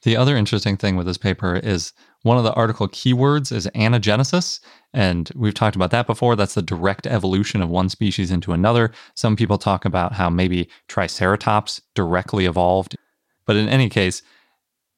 The 0.03 0.17
other 0.17 0.36
interesting 0.36 0.75
thing 0.75 0.98
with 0.98 1.05
this 1.05 1.17
paper 1.17 1.55
is 1.55 1.93
one 2.24 2.38
of 2.38 2.43
the 2.43 2.53
article 2.53 2.89
keywords 2.89 3.53
is 3.53 3.67
anagenesis. 3.67 4.60
And 4.93 5.32
we've 5.34 5.53
talked 5.53 5.77
about 5.77 5.91
that 5.91 6.08
before. 6.08 6.36
That's 6.36 6.55
the 6.55 6.62
direct 6.62 7.08
evolution 7.08 7.62
of 7.62 7.70
one 7.70 7.88
species 7.88 8.29
into 8.29 8.51
another. 8.51 8.91
Some 9.15 9.38
people 9.38 9.58
talk 9.58 9.86
about 9.86 10.13
how 10.13 10.29
maybe 10.29 10.70
Triceratops 10.89 11.82
directly 11.96 12.46
evolved. 12.46 12.98
But 13.46 13.55
in 13.55 13.70
any 13.70 13.88
case, 13.88 14.22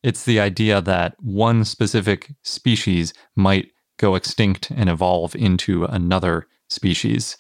it's 0.06 0.26
the 0.26 0.40
idea 0.40 0.82
that 0.82 1.16
one 1.20 1.66
specific 1.66 2.32
species 2.44 3.12
might 3.36 3.72
go 3.98 4.14
extinct 4.14 4.70
and 4.70 4.88
evolve 4.88 5.36
into 5.36 5.86
another 5.86 6.46
species, 6.70 7.38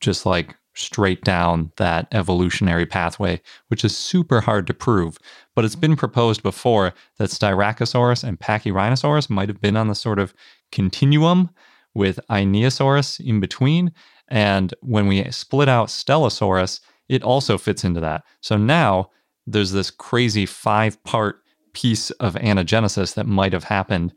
just 0.00 0.24
like 0.24 0.54
straight 0.76 1.24
down 1.24 1.72
that 1.76 2.06
evolutionary 2.12 2.86
pathway, 2.86 3.40
which 3.66 3.84
is 3.84 3.96
super 3.96 4.40
hard 4.40 4.64
to 4.68 4.72
prove. 4.72 5.18
But 5.56 5.64
it's 5.64 5.74
been 5.74 5.96
proposed 5.96 6.40
before 6.40 6.94
that 7.16 7.30
Styracosaurus 7.30 8.22
and 8.22 8.38
Pachyrhinosaurus 8.38 9.28
might 9.28 9.48
have 9.48 9.60
been 9.60 9.76
on 9.76 9.88
the 9.88 9.96
sort 9.96 10.20
of 10.20 10.32
continuum 10.70 11.50
with 11.96 12.20
Einiosaurus 12.30 13.18
in 13.18 13.40
between. 13.40 13.90
And 14.28 14.72
when 14.82 15.08
we 15.08 15.28
split 15.32 15.68
out 15.68 15.88
Stellasaurus, 15.88 16.78
it 17.08 17.24
also 17.24 17.58
fits 17.58 17.82
into 17.82 17.98
that. 18.02 18.22
So 18.40 18.56
now 18.56 19.10
there's 19.48 19.72
this 19.72 19.90
crazy 19.90 20.46
five 20.46 21.02
part 21.02 21.42
piece 21.72 22.10
of 22.12 22.34
anagenesis 22.34 23.14
that 23.14 23.26
might 23.26 23.52
have 23.52 23.64
happened. 23.64 24.12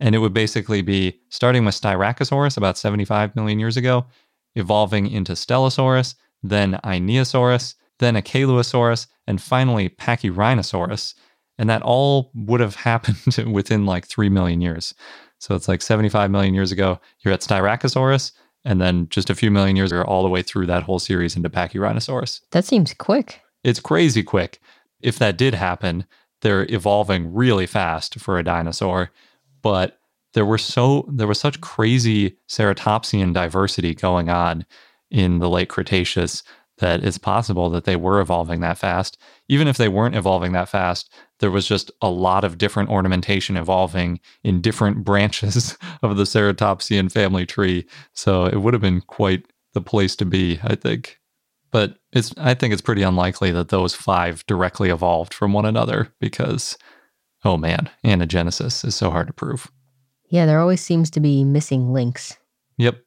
And 0.00 0.14
it 0.14 0.18
would 0.18 0.34
basically 0.34 0.82
be 0.82 1.20
starting 1.28 1.64
with 1.64 1.80
Styracosaurus 1.80 2.56
about 2.56 2.78
75 2.78 3.34
million 3.34 3.58
years 3.58 3.76
ago, 3.76 4.06
evolving 4.54 5.10
into 5.10 5.32
Stellasaurus, 5.32 6.14
then 6.42 6.78
Einiosaurus, 6.84 7.74
then 7.98 8.14
Achelousaurus, 8.14 9.06
and 9.26 9.42
finally 9.42 9.88
Pachyrhinosaurus. 9.88 11.14
And 11.58 11.68
that 11.68 11.82
all 11.82 12.30
would 12.34 12.60
have 12.60 12.74
happened 12.90 13.52
within 13.52 13.86
like 13.86 14.06
3 14.06 14.28
million 14.28 14.60
years. 14.60 14.94
So 15.38 15.54
it's 15.54 15.68
like 15.68 15.82
75 15.82 16.30
million 16.30 16.54
years 16.54 16.72
ago, 16.72 17.00
you're 17.20 17.34
at 17.34 17.40
Styracosaurus, 17.40 18.32
and 18.64 18.80
then 18.80 19.08
just 19.08 19.30
a 19.30 19.34
few 19.34 19.50
million 19.50 19.76
years 19.76 19.92
ago, 19.92 20.02
all 20.02 20.22
the 20.22 20.28
way 20.28 20.42
through 20.42 20.66
that 20.66 20.82
whole 20.82 20.98
series 20.98 21.36
into 21.36 21.48
Pachyrhinosaurus. 21.48 22.40
That 22.50 22.64
seems 22.64 22.92
quick. 22.94 23.40
It's 23.62 23.80
crazy 23.80 24.22
quick. 24.22 24.60
If 25.00 25.18
that 25.18 25.38
did 25.38 25.54
happen, 25.54 26.04
they're 26.42 26.66
evolving 26.72 27.32
really 27.32 27.66
fast 27.66 28.18
for 28.20 28.38
a 28.38 28.44
dinosaur. 28.44 29.10
But 29.62 29.98
there 30.34 30.46
were 30.46 30.58
so 30.58 31.08
there 31.10 31.26
was 31.26 31.40
such 31.40 31.60
crazy 31.60 32.36
ceratopsian 32.48 33.32
diversity 33.32 33.94
going 33.94 34.28
on 34.28 34.64
in 35.10 35.38
the 35.38 35.48
late 35.48 35.68
Cretaceous 35.68 36.42
that 36.78 37.02
it's 37.04 37.18
possible 37.18 37.70
that 37.70 37.84
they 37.84 37.96
were 37.96 38.20
evolving 38.20 38.60
that 38.60 38.78
fast. 38.78 39.18
Even 39.48 39.66
if 39.66 39.76
they 39.76 39.88
weren't 39.88 40.14
evolving 40.14 40.52
that 40.52 40.68
fast, 40.68 41.12
there 41.40 41.50
was 41.50 41.66
just 41.66 41.90
a 42.00 42.08
lot 42.08 42.44
of 42.44 42.58
different 42.58 42.90
ornamentation 42.90 43.56
evolving 43.56 44.20
in 44.44 44.60
different 44.60 45.04
branches 45.04 45.76
of 46.02 46.16
the 46.16 46.24
ceratopsian 46.24 47.10
family 47.10 47.46
tree. 47.46 47.86
So 48.12 48.46
it 48.46 48.60
would 48.60 48.74
have 48.74 48.80
been 48.80 49.00
quite 49.02 49.46
the 49.74 49.80
place 49.80 50.16
to 50.16 50.24
be, 50.24 50.60
I 50.62 50.74
think. 50.74 51.17
But 51.70 51.98
it's 52.12 52.32
I 52.38 52.54
think 52.54 52.72
it's 52.72 52.82
pretty 52.82 53.02
unlikely 53.02 53.50
that 53.52 53.68
those 53.68 53.94
five 53.94 54.44
directly 54.46 54.90
evolved 54.90 55.34
from 55.34 55.52
one 55.52 55.66
another 55.66 56.12
because 56.20 56.78
oh 57.44 57.56
man, 57.56 57.90
anagenesis 58.04 58.84
is 58.84 58.94
so 58.94 59.10
hard 59.10 59.26
to 59.26 59.32
prove. 59.32 59.70
Yeah, 60.28 60.46
there 60.46 60.60
always 60.60 60.80
seems 60.80 61.10
to 61.10 61.20
be 61.20 61.44
missing 61.44 61.92
links. 61.92 62.36
Yep. 62.76 62.98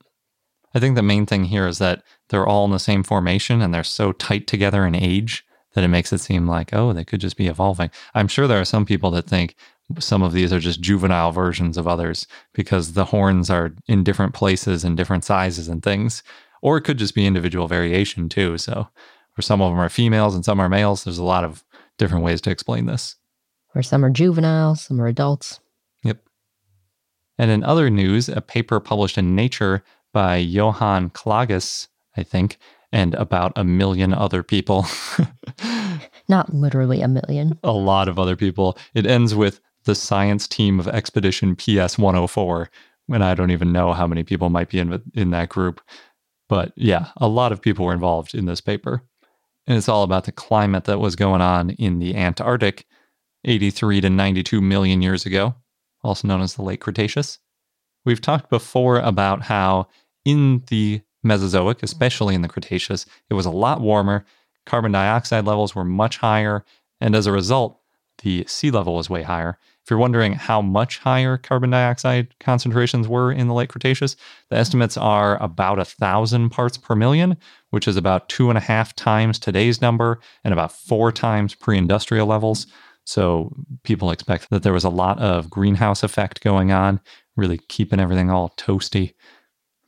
I 0.74 0.80
think 0.80 0.96
the 0.96 1.04
main 1.04 1.26
thing 1.26 1.46
here 1.46 1.68
is 1.68 1.80
that 1.80 2.04
they're 2.30 2.48
all 2.48 2.66
in 2.66 2.72
the 2.72 2.80
same 2.80 3.04
formation 3.04 3.62
and 3.62 3.74
they're 3.74 3.84
so 3.84 4.12
tight 4.14 4.48
together 4.48 4.86
in 4.86 4.96
age 4.96 5.46
that 5.74 5.84
it 5.84 5.90
makes 5.90 6.12
it 6.12 6.20
seem 6.20 6.48
like, 6.48 6.74
oh, 6.74 6.94
they 6.94 7.06
could 7.06 7.22
just 7.22 7.38
be 7.38 7.48
evolving. 7.48 7.92
I'm 8.14 8.28
sure 8.28 8.48
there 8.48 8.60
are 8.60 8.66
some 8.66 8.86
people 8.86 9.12
that 9.12 9.28
think 9.28 9.56
some 10.00 10.22
of 10.24 10.32
these 10.34 10.54
are 10.54 10.60
just 10.60 10.82
juvenile 10.82 11.32
versions 11.32 11.78
of 11.78 11.88
others 11.88 12.28
because 12.54 12.94
the 12.94 13.06
horns 13.06 13.50
are 13.50 13.74
in 13.88 14.04
different 14.04 14.34
places 14.34 14.84
and 14.84 14.96
different 14.96 15.26
sizes 15.26 15.68
and 15.68 15.84
things. 15.84 16.24
Or 16.62 16.78
it 16.78 16.82
could 16.82 16.98
just 16.98 17.16
be 17.16 17.26
individual 17.26 17.68
variation 17.68 18.30
too. 18.30 18.58
So, 18.58 18.88
or 19.38 19.42
some 19.42 19.62
of 19.62 19.72
them 19.72 19.80
are 19.80 19.90
females 19.90 20.36
and 20.36 20.46
some 20.46 20.60
are 20.60 20.70
males. 20.70 21.04
There's 21.04 21.18
a 21.18 21.24
lot 21.24 21.44
of 21.44 21.64
different 21.98 22.24
ways 22.24 22.42
to 22.42 22.52
explain 22.52 22.86
this. 22.86 23.16
Or 23.74 23.82
some 23.82 24.04
are 24.04 24.10
juveniles, 24.10 24.82
some 24.82 25.00
are 25.00 25.08
adults. 25.08 25.60
Yep. 26.04 26.22
And 27.38 27.52
in 27.52 27.64
other 27.64 27.90
news, 27.90 28.28
a 28.28 28.42
paper 28.42 28.80
published 28.80 29.18
in 29.18 29.36
Nature 29.36 29.84
by 30.14 30.36
Johann 30.36 31.10
Klages, 31.10 31.88
I 32.18 32.24
think, 32.24 32.58
and 32.92 33.16
about 33.16 33.54
a 33.56 33.64
million 33.64 34.14
other 34.14 34.44
people. 34.44 34.86
Not 36.28 36.54
literally 36.54 37.02
a 37.02 37.08
million. 37.08 37.58
A 37.64 37.72
lot 37.72 38.08
of 38.08 38.20
other 38.20 38.36
people. 38.36 38.78
It 38.94 39.06
ends 39.06 39.34
with 39.34 39.62
the 39.86 39.96
science 39.96 40.48
team 40.48 40.80
of 40.80 40.88
Expedition 40.88 41.56
PS 41.56 41.98
104. 41.98 42.70
And 43.10 43.24
I 43.24 43.34
don't 43.34 43.52
even 43.52 43.72
know 43.72 43.94
how 43.94 44.08
many 44.08 44.24
people 44.24 44.50
might 44.50 44.70
be 44.70 44.80
in, 44.80 45.02
in 45.14 45.32
that 45.32 45.50
group. 45.50 45.82
But 46.52 46.74
yeah, 46.76 47.08
a 47.16 47.30
lot 47.30 47.54
of 47.54 47.62
people 47.62 47.86
were 47.86 47.94
involved 47.94 48.36
in 48.36 48.46
this 48.46 48.60
paper. 48.60 49.04
And 49.66 49.78
it's 49.78 49.88
all 49.88 50.04
about 50.04 50.26
the 50.26 50.34
climate 50.34 50.84
that 50.84 51.00
was 51.00 51.16
going 51.16 51.40
on 51.42 51.70
in 51.72 52.00
the 52.00 52.16
Antarctic 52.16 52.86
83 53.46 54.02
to 54.02 54.10
92 54.10 54.60
million 54.60 55.02
years 55.02 55.26
ago 55.26 55.56
also 56.04 56.28
known 56.28 56.42
as 56.42 56.56
the 56.56 56.62
late 56.62 56.80
Cretaceous. 56.80 57.40
We've 58.06 58.22
talked 58.22 58.50
before 58.50 59.00
about 59.00 59.44
how 59.44 59.88
in 60.26 60.64
the 60.68 61.02
Mesozoic, 61.24 61.84
especially 61.84 62.36
in 62.36 62.42
the 62.42 62.48
Cretaceous, 62.48 63.06
it 63.30 63.36
was 63.36 63.46
a 63.46 63.52
lot 63.52 63.82
warmer, 63.82 64.26
carbon 64.66 64.92
dioxide 64.92 65.46
levels 65.46 65.76
were 65.76 65.84
much 65.84 66.18
higher, 66.18 66.66
and 67.00 67.16
as 67.16 67.28
a 67.28 67.32
result, 67.32 67.80
the 68.24 68.46
sea 68.48 68.72
level 68.72 68.96
was 68.96 69.10
way 69.10 69.24
higher. 69.24 69.58
If 69.84 69.90
you're 69.90 70.00
wondering 70.00 70.34
how 70.34 70.62
much 70.62 71.00
higher 71.00 71.38
carbon 71.38 71.72
dioxide 71.72 72.36
concentrations 72.40 73.08
were 73.08 73.32
in 73.32 73.48
the 73.48 73.54
late 73.54 73.70
Cretaceous, 73.70 74.16
the 74.50 74.56
hmm. 74.56 74.62
estimates 74.62 74.98
are 74.98 75.42
about 75.42 75.80
a 75.80 75.86
thousand 75.86 76.52
parts 76.52 76.78
per 76.78 76.96
million, 76.96 77.38
which 77.72 77.88
is 77.88 77.98
about 77.98 78.30
two 78.30 78.50
and 78.50 78.58
a 78.58 78.62
half 78.62 78.96
times 78.96 79.40
today's 79.40 79.82
number 79.82 80.20
and 80.44 80.54
about 80.54 80.72
four 80.72 81.12
times 81.12 81.56
pre 81.56 81.78
industrial 81.78 82.28
levels. 82.28 82.68
So 83.06 83.52
people 83.84 84.12
expect 84.12 84.50
that 84.52 84.64
there 84.64 84.74
was 84.74 84.84
a 84.84 84.90
lot 84.90 85.20
of 85.20 85.50
greenhouse 85.50 86.04
effect 86.04 86.42
going 86.42 86.72
on, 86.72 87.02
really 87.36 87.58
keeping 87.68 88.00
everything 88.00 88.30
all 88.30 88.50
toasty. 88.58 89.14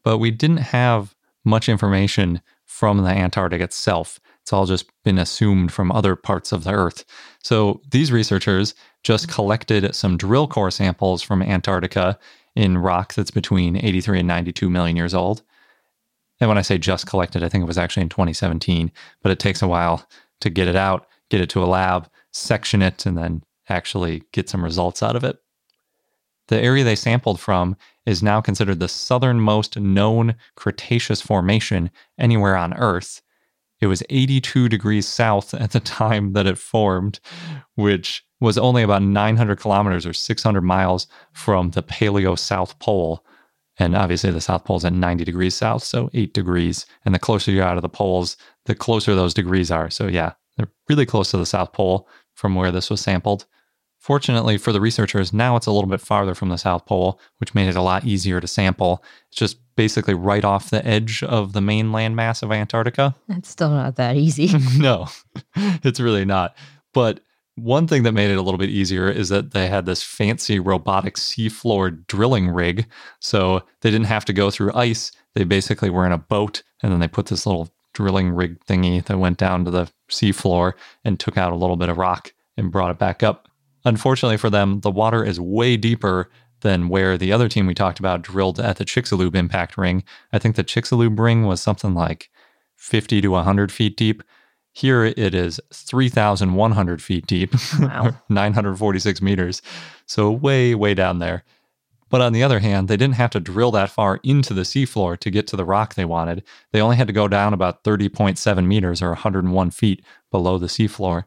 But 0.04 0.18
we 0.18 0.32
didn't 0.32 0.58
have 0.58 1.16
much 1.46 1.70
information 1.70 2.42
from 2.66 3.04
the 3.04 3.10
Antarctic 3.10 3.62
itself. 3.62 4.20
It's 4.42 4.52
all 4.52 4.66
just 4.66 4.90
been 5.04 5.20
assumed 5.20 5.72
from 5.72 5.92
other 5.92 6.16
parts 6.16 6.52
of 6.52 6.64
the 6.64 6.74
Earth. 6.74 7.06
So 7.44 7.82
these 7.92 8.12
researchers 8.12 8.74
just 9.04 9.28
collected 9.28 9.96
some 9.96 10.18
drill 10.18 10.48
core 10.48 10.72
samples 10.72 11.22
from 11.22 11.42
Antarctica 11.42 12.18
in 12.56 12.78
rock 12.78 13.14
that's 13.14 13.32
between 13.32 13.78
83 13.78 14.20
and 14.20 14.28
92 14.28 14.70
million 14.70 14.96
years 14.96 15.14
old. 15.14 15.44
And 16.40 16.48
when 16.48 16.58
I 16.58 16.62
say 16.62 16.78
just 16.78 17.08
collected, 17.08 17.44
I 17.44 17.50
think 17.50 17.64
it 17.64 17.68
was 17.68 17.78
actually 17.78 18.04
in 18.04 18.10
2017, 18.10 18.92
but 19.22 19.32
it 19.32 19.40
takes 19.40 19.62
a 19.62 19.68
while 19.68 20.08
to 20.42 20.50
get 20.50 20.68
it 20.68 20.76
out, 20.76 21.08
get 21.30 21.42
it 21.42 21.50
to 21.52 21.64
a 21.64 21.66
lab, 21.66 22.10
section 22.32 22.82
it, 22.82 23.06
and 23.06 23.18
then 23.18 23.44
actually 23.70 24.24
get 24.32 24.50
some 24.50 24.64
results 24.64 25.04
out 25.04 25.16
of 25.16 25.24
it. 25.24 25.38
The 26.50 26.62
area 26.62 26.84
they 26.84 26.96
sampled 26.96 27.40
from 27.40 27.78
is 28.06 28.22
now 28.22 28.42
considered 28.42 28.80
the 28.80 28.90
southernmost 28.90 29.80
known 29.80 30.36
Cretaceous 30.56 31.22
formation 31.22 31.90
anywhere 32.18 32.58
on 32.58 32.74
Earth. 32.74 33.22
It 33.80 33.88
was 33.88 34.04
82 34.10 34.70
degrees 34.70 35.08
south 35.08 35.54
at 35.54 35.72
the 35.72 35.80
time 36.00 36.34
that 36.34 36.48
it 36.48 36.58
formed, 36.58 37.20
which 37.76 38.26
was 38.44 38.58
only 38.58 38.84
about 38.84 39.02
900 39.02 39.58
kilometers 39.58 40.06
or 40.06 40.12
600 40.12 40.62
miles 40.62 41.08
from 41.32 41.72
the 41.72 41.82
Paleo 41.82 42.38
South 42.38 42.78
Pole. 42.80 43.26
And 43.80 43.96
obviously, 43.96 44.32
the 44.32 44.42
South 44.42 44.66
Pole 44.66 44.76
is 44.76 44.86
at 44.86 44.92
90 44.92 45.24
degrees 45.24 45.56
south, 45.56 45.82
so 45.82 46.10
8 46.14 46.34
degrees. 46.34 46.86
And 47.06 47.16
the 47.16 47.20
closer 47.20 47.52
you're 47.52 47.64
out 47.64 47.78
of 47.78 47.82
the 47.82 47.90
poles, 47.90 48.36
the 48.66 48.76
closer 48.76 49.16
those 49.16 49.34
degrees 49.34 49.72
are. 49.72 49.90
So, 49.90 50.08
yeah, 50.08 50.34
they're 50.58 50.68
really 50.90 51.06
close 51.06 51.32
to 51.32 51.38
the 51.38 51.46
South 51.46 51.72
Pole 51.72 52.08
from 52.34 52.54
where 52.54 52.70
this 52.70 52.90
was 52.90 53.00
sampled. 53.00 53.46
Fortunately 53.98 54.58
for 54.58 54.74
the 54.74 54.82
researchers, 54.82 55.32
now 55.32 55.56
it's 55.56 55.66
a 55.66 55.72
little 55.72 55.90
bit 55.90 56.02
farther 56.02 56.36
from 56.36 56.50
the 56.50 56.58
South 56.58 56.86
Pole, 56.86 57.22
which 57.38 57.56
made 57.56 57.70
it 57.70 57.78
a 57.78 57.82
lot 57.82 58.04
easier 58.04 58.42
to 58.42 58.48
sample. 58.48 59.02
It's 59.30 59.38
just 59.38 59.58
basically 59.78 60.14
right 60.14 60.44
off 60.44 60.70
the 60.70 60.86
edge 60.86 61.24
of 61.24 61.54
the 61.54 61.62
main 61.62 61.92
landmass 61.92 62.44
of 62.44 62.52
Antarctica. 62.52 63.16
It's 63.30 63.48
still 63.48 63.70
not 63.70 63.96
that 63.96 64.18
easy. 64.18 64.52
no, 64.78 65.08
it's 65.56 66.02
really 66.02 66.26
not. 66.26 66.58
But 66.94 67.22
one 67.56 67.88
thing 67.88 68.04
that 68.04 68.14
made 68.14 68.32
it 68.32 68.38
a 68.38 68.42
little 68.42 68.58
bit 68.58 68.70
easier 68.70 69.10
is 69.10 69.30
that 69.30 69.52
they 69.52 69.68
had 69.68 69.86
this 69.86 70.02
fancy 70.02 70.60
robotic 70.60 71.16
seafloor 71.16 72.06
drilling 72.08 72.50
rig. 72.50 72.88
So 73.20 73.62
they 73.82 73.92
didn't 73.92 74.08
have 74.08 74.26
to 74.26 74.34
go 74.34 74.50
through 74.50 74.74
ice. 74.74 75.12
They 75.36 75.44
basically 75.44 75.90
were 75.90 76.06
in 76.06 76.12
a 76.12 76.18
boat 76.18 76.64
and 76.82 76.92
then 76.92 77.00
they 77.00 77.08
put 77.08 77.28
this 77.28 77.46
little 77.46 77.70
drilling 77.94 78.32
rig 78.32 78.60
thingy 78.66 79.04
that 79.06 79.20
went 79.20 79.38
down 79.38 79.66
to 79.66 79.72
the 79.72 79.92
seafloor 80.10 80.74
and 81.06 81.20
took 81.20 81.38
out 81.38 81.54
a 81.54 81.56
little 81.56 81.76
bit 81.76 81.90
of 81.90 81.98
rock 81.98 82.34
and 82.58 82.72
brought 82.72 82.92
it 82.92 82.98
back 82.98 83.22
up. 83.22 83.48
Unfortunately 83.86 84.38
for 84.38 84.50
them, 84.50 84.80
the 84.82 84.92
water 84.92 85.24
is 85.24 85.40
way 85.40 85.78
deeper 85.78 86.30
than 86.62 86.88
where 86.88 87.18
the 87.18 87.32
other 87.32 87.50
team 87.50 87.68
we 87.68 87.74
talked 87.74 88.00
about 88.00 88.22
drilled 88.22 88.60
at 88.60 88.78
the 88.78 88.86
Chicxulub 88.86 89.36
impact 89.36 89.78
ring. 89.78 90.04
I 90.32 90.40
think 90.40 90.56
the 90.56 90.64
Chicxulub 90.64 91.20
ring 91.20 91.46
was 91.46 91.62
something 91.62 91.94
like 91.94 92.30
50 92.78 93.22
to 93.22 93.28
100 93.28 93.72
feet 93.72 93.96
deep. 93.96 94.24
Here 94.74 95.06
it 95.06 95.36
is 95.36 95.60
3,100 95.72 97.02
feet 97.02 97.28
deep, 97.28 97.54
Wow. 97.80 98.12
946 98.30 99.22
meters. 99.22 99.62
So 100.08 100.32
way, 100.32 100.74
way 100.76 100.94
down 100.94 101.20
there. 101.20 101.44
But 102.10 102.22
on 102.22 102.34
the 102.34 102.44
other 102.44 102.60
hand, 102.60 102.88
they 102.88 102.98
didn't 102.98 103.16
have 103.16 103.32
to 103.32 103.40
drill 103.40 103.72
that 103.72 103.90
far 103.90 104.20
into 104.24 104.54
the 104.54 104.62
seafloor 104.62 105.18
to 105.20 105.32
get 105.32 105.48
to 105.48 105.56
the 105.56 105.66
rock 105.66 105.96
they 105.96 106.06
wanted. 106.06 106.44
They 106.72 106.82
only 106.82 106.96
had 106.96 107.08
to 107.08 107.14
go 107.14 107.28
down 107.28 107.54
about 107.54 107.84
30.7 107.84 108.66
meters 108.68 109.02
or 109.02 109.10
101 109.10 109.72
feet 109.72 110.04
below 110.32 110.58
the 110.58 110.68
seafloor. 110.68 111.24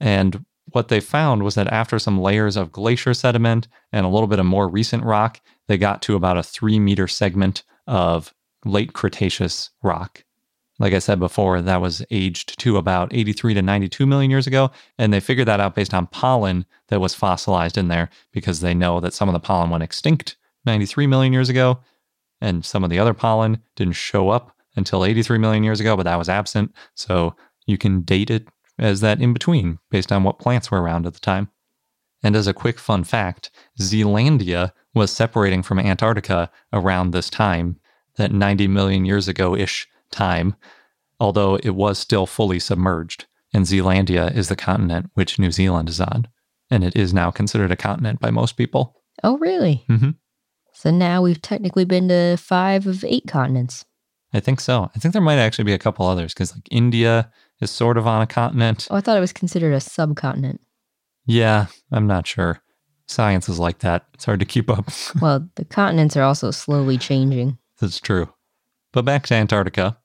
And 0.00 0.44
what 0.72 0.88
they 0.88 1.00
found 1.00 1.42
was 1.44 1.54
that 1.54 1.72
after 1.72 1.98
some 1.98 2.20
layers 2.20 2.56
of 2.56 2.72
glacier 2.72 3.14
sediment 3.14 3.68
and 3.90 4.04
a 4.04 4.10
little 4.10 4.26
bit 4.26 4.38
of 4.38 4.44
more 4.44 4.68
recent 4.68 5.02
rock, 5.02 5.40
they 5.66 5.78
got 5.78 6.02
to 6.02 6.14
about 6.14 6.36
a 6.36 6.42
three 6.42 6.78
meter 6.78 7.08
segment 7.08 7.62
of 7.86 8.34
late 8.66 8.92
Cretaceous 8.92 9.70
rock. 9.82 10.24
Like 10.78 10.92
I 10.92 11.00
said 11.00 11.18
before, 11.18 11.60
that 11.60 11.80
was 11.80 12.04
aged 12.10 12.58
to 12.60 12.76
about 12.76 13.12
83 13.12 13.54
to 13.54 13.62
92 13.62 14.06
million 14.06 14.30
years 14.30 14.46
ago. 14.46 14.70
And 14.96 15.12
they 15.12 15.20
figured 15.20 15.48
that 15.48 15.60
out 15.60 15.74
based 15.74 15.92
on 15.92 16.06
pollen 16.06 16.66
that 16.88 17.00
was 17.00 17.14
fossilized 17.14 17.76
in 17.76 17.88
there 17.88 18.10
because 18.32 18.60
they 18.60 18.74
know 18.74 19.00
that 19.00 19.14
some 19.14 19.28
of 19.28 19.32
the 19.32 19.40
pollen 19.40 19.70
went 19.70 19.82
extinct 19.82 20.36
93 20.66 21.06
million 21.06 21.32
years 21.32 21.48
ago. 21.48 21.80
And 22.40 22.64
some 22.64 22.84
of 22.84 22.90
the 22.90 22.98
other 22.98 23.14
pollen 23.14 23.60
didn't 23.74 23.94
show 23.94 24.30
up 24.30 24.56
until 24.76 25.04
83 25.04 25.38
million 25.38 25.64
years 25.64 25.80
ago, 25.80 25.96
but 25.96 26.04
that 26.04 26.18
was 26.18 26.28
absent. 26.28 26.72
So 26.94 27.34
you 27.66 27.76
can 27.76 28.02
date 28.02 28.30
it 28.30 28.46
as 28.78 29.00
that 29.00 29.20
in 29.20 29.32
between 29.32 29.80
based 29.90 30.12
on 30.12 30.22
what 30.22 30.38
plants 30.38 30.70
were 30.70 30.80
around 30.80 31.06
at 31.06 31.14
the 31.14 31.20
time. 31.20 31.50
And 32.22 32.36
as 32.36 32.46
a 32.46 32.54
quick 32.54 32.78
fun 32.78 33.04
fact, 33.04 33.50
Zealandia 33.80 34.72
was 34.94 35.10
separating 35.10 35.62
from 35.62 35.78
Antarctica 35.78 36.50
around 36.72 37.10
this 37.10 37.30
time, 37.30 37.78
that 38.16 38.32
90 38.32 38.66
million 38.66 39.04
years 39.04 39.28
ago 39.28 39.54
ish 39.54 39.88
time, 40.10 40.54
although 41.20 41.56
it 41.56 41.70
was 41.70 41.98
still 41.98 42.26
fully 42.26 42.58
submerged. 42.58 43.26
And 43.52 43.64
Zealandia 43.64 44.34
is 44.34 44.48
the 44.48 44.56
continent 44.56 45.10
which 45.14 45.38
New 45.38 45.50
Zealand 45.50 45.88
is 45.88 46.00
on. 46.00 46.28
And 46.70 46.84
it 46.84 46.94
is 46.94 47.14
now 47.14 47.30
considered 47.30 47.72
a 47.72 47.76
continent 47.76 48.20
by 48.20 48.30
most 48.30 48.56
people. 48.56 48.94
Oh, 49.24 49.38
really? 49.38 49.84
Mhm. 49.88 50.16
So 50.74 50.90
now 50.90 51.22
we've 51.22 51.40
technically 51.42 51.84
been 51.84 52.08
to 52.08 52.36
five 52.36 52.86
of 52.86 53.02
eight 53.04 53.26
continents. 53.26 53.84
I 54.34 54.40
think 54.40 54.60
so. 54.60 54.90
I 54.94 54.98
think 54.98 55.12
there 55.12 55.22
might 55.22 55.38
actually 55.38 55.64
be 55.64 55.72
a 55.72 55.78
couple 55.78 56.06
others 56.06 56.34
because, 56.34 56.54
like, 56.54 56.68
India 56.70 57.32
is 57.60 57.70
sort 57.70 57.96
of 57.96 58.06
on 58.06 58.20
a 58.20 58.26
continent. 58.26 58.86
Oh, 58.90 58.96
I 58.96 59.00
thought 59.00 59.16
it 59.16 59.20
was 59.20 59.32
considered 59.32 59.72
a 59.72 59.80
subcontinent. 59.80 60.60
Yeah, 61.24 61.66
I'm 61.90 62.06
not 62.06 62.26
sure. 62.26 62.60
Science 63.06 63.48
is 63.48 63.58
like 63.58 63.78
that. 63.78 64.04
It's 64.12 64.26
hard 64.26 64.40
to 64.40 64.46
keep 64.46 64.70
up. 64.70 64.90
well, 65.22 65.48
the 65.56 65.64
continents 65.64 66.16
are 66.16 66.22
also 66.22 66.50
slowly 66.50 66.98
changing. 66.98 67.56
That's 67.80 68.00
true. 68.00 68.28
But 68.92 69.04
back 69.04 69.26
to 69.26 69.34
Antarctica. 69.34 69.98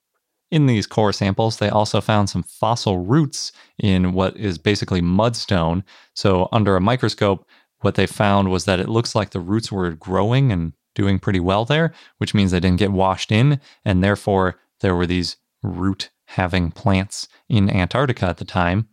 In 0.51 0.67
these 0.67 0.85
core 0.85 1.13
samples, 1.13 1.57
they 1.57 1.69
also 1.69 1.99
found 1.99 2.29
some 2.29 2.43
fossil 2.43 2.99
roots 2.99 3.51
in 3.79 4.13
what 4.13 4.37
is 4.37 4.57
basically 4.57 5.01
mudstone. 5.01 5.83
So, 6.13 6.47
under 6.51 6.75
a 6.75 6.81
microscope, 6.81 7.47
what 7.81 7.95
they 7.95 8.05
found 8.05 8.51
was 8.51 8.65
that 8.65 8.79
it 8.79 8.87
looks 8.87 9.15
like 9.15 9.31
the 9.31 9.39
roots 9.39 9.71
were 9.71 9.91
growing 9.91 10.51
and 10.51 10.73
doing 10.95 11.17
pretty 11.17 11.39
well 11.39 11.65
there, 11.65 11.91
which 12.19 12.33
means 12.33 12.51
they 12.51 12.59
didn't 12.59 12.79
get 12.79 12.91
washed 12.91 13.31
in. 13.31 13.59
And 13.83 14.03
therefore, 14.03 14.59
there 14.81 14.95
were 14.95 15.07
these 15.07 15.37
root 15.63 16.11
having 16.25 16.71
plants 16.71 17.27
in 17.49 17.69
Antarctica 17.69 18.27
at 18.27 18.37
the 18.37 18.45
time. 18.45 18.87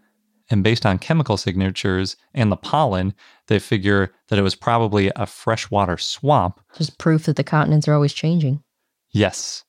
And 0.50 0.64
based 0.64 0.84
on 0.84 0.98
chemical 0.98 1.36
signatures 1.36 2.16
and 2.34 2.50
the 2.50 2.56
pollen, 2.56 3.14
they 3.46 3.58
figure 3.58 4.12
that 4.28 4.38
it 4.38 4.42
was 4.42 4.56
probably 4.56 5.12
a 5.14 5.26
freshwater 5.26 5.96
swamp 5.96 6.60
Just 6.76 6.98
proof 6.98 7.26
that 7.26 7.36
the 7.36 7.44
continents 7.44 7.86
are 7.86 7.94
always 7.94 8.12
changing. 8.12 8.62
Yes. 9.10 9.64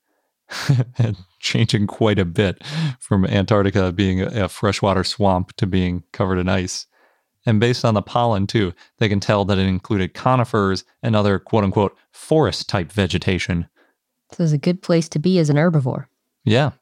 changing 1.40 1.86
quite 1.86 2.18
a 2.18 2.24
bit 2.24 2.62
from 2.98 3.24
Antarctica 3.26 3.92
being 3.92 4.20
a, 4.20 4.44
a 4.44 4.48
freshwater 4.48 5.04
swamp 5.04 5.54
to 5.56 5.66
being 5.66 6.04
covered 6.12 6.38
in 6.38 6.48
ice. 6.48 6.86
And 7.44 7.58
based 7.58 7.84
on 7.84 7.94
the 7.94 8.02
pollen, 8.02 8.46
too, 8.46 8.72
they 8.98 9.08
can 9.08 9.20
tell 9.20 9.44
that 9.46 9.58
it 9.58 9.66
included 9.66 10.14
conifers 10.14 10.84
and 11.02 11.16
other 11.16 11.38
quote 11.38 11.64
unquote 11.64 11.96
forest 12.12 12.68
type 12.68 12.92
vegetation. 12.92 13.68
So 14.32 14.44
it's 14.44 14.52
a 14.52 14.58
good 14.58 14.82
place 14.82 15.08
to 15.10 15.18
be 15.18 15.38
as 15.38 15.50
an 15.50 15.56
herbivore. 15.56 16.06
Yeah. 16.44 16.72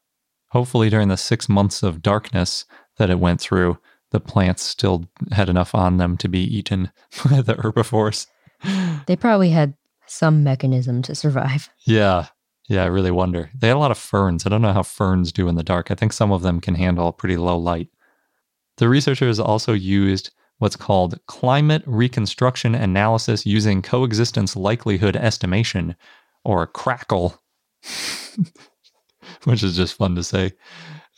Hopefully, 0.50 0.90
during 0.90 1.09
the 1.09 1.16
six 1.16 1.48
months 1.48 1.83
of 1.83 2.02
darkness 2.02 2.64
that 2.98 3.11
it 3.11 3.18
went 3.18 3.40
through, 3.40 3.78
the 4.11 4.20
plants 4.20 4.62
still 4.62 5.06
had 5.33 5.48
enough 5.48 5.74
on 5.74 5.96
them 5.96 6.16
to 6.18 6.28
be 6.28 6.40
eaten 6.40 6.90
by 7.30 7.40
the 7.40 7.54
herbivores. 7.54 8.26
They 9.06 9.16
probably 9.16 9.50
had 9.50 9.74
some 10.06 10.42
mechanism 10.42 11.02
to 11.02 11.14
survive. 11.14 11.70
Yeah. 11.85 12.26
Yeah, 12.70 12.85
I 12.85 12.87
really 12.87 13.11
wonder. 13.11 13.50
They 13.52 13.66
had 13.66 13.76
a 13.76 13.80
lot 13.80 13.90
of 13.90 13.98
ferns. 13.98 14.46
I 14.46 14.48
don't 14.48 14.62
know 14.62 14.72
how 14.72 14.85
ferns 14.85 15.33
do 15.33 15.48
in 15.48 15.56
the 15.56 15.64
dark. 15.64 15.90
I 15.90 15.96
think 15.96 16.12
some 16.12 16.30
of 16.30 16.42
them 16.42 16.61
can 16.61 16.76
handle 16.76 17.11
pretty 17.11 17.37
low 17.37 17.59
light. 17.59 17.88
The 18.76 18.88
researchers 18.88 19.40
also 19.40 19.72
used 19.72 20.30
what's 20.59 20.76
called 20.76 21.18
climate 21.26 21.83
reconstruction 21.85 22.76
analysis 22.76 23.44
using 23.44 23.83
coexistence 23.83 24.54
likelihood 24.54 25.16
estimation, 25.16 25.96
or 26.44 26.64
CRACLE, 26.68 27.42
which 29.44 29.64
is 29.64 29.74
just 29.76 29.94
fun 29.94 30.14
to 30.14 30.22
say. 30.22 30.52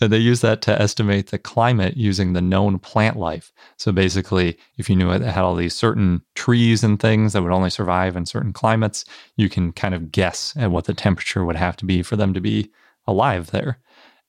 And 0.02 0.12
they 0.12 0.18
use 0.18 0.40
that 0.40 0.62
to 0.62 0.82
estimate 0.82 1.28
the 1.28 1.38
climate 1.38 1.96
using 1.96 2.32
the 2.32 2.42
known 2.42 2.80
plant 2.80 3.16
life. 3.16 3.52
So 3.76 3.92
basically, 3.92 4.58
if 4.76 4.90
you 4.90 4.96
knew 4.96 5.12
it 5.12 5.22
had 5.22 5.44
all 5.44 5.54
these 5.54 5.76
certain 5.76 6.22
trees 6.34 6.82
and 6.82 6.98
things 6.98 7.32
that 7.32 7.42
would 7.42 7.52
only 7.52 7.70
survive 7.70 8.16
in 8.16 8.26
certain 8.26 8.52
climates, 8.52 9.04
you 9.36 9.48
can 9.48 9.72
kind 9.72 9.94
of 9.94 10.10
guess 10.10 10.54
at 10.56 10.72
what 10.72 10.86
the 10.86 10.94
temperature 10.94 11.44
would 11.44 11.56
have 11.56 11.76
to 11.76 11.84
be 11.84 12.02
for 12.02 12.16
them 12.16 12.34
to 12.34 12.40
be 12.40 12.72
alive 13.06 13.52
there. 13.52 13.78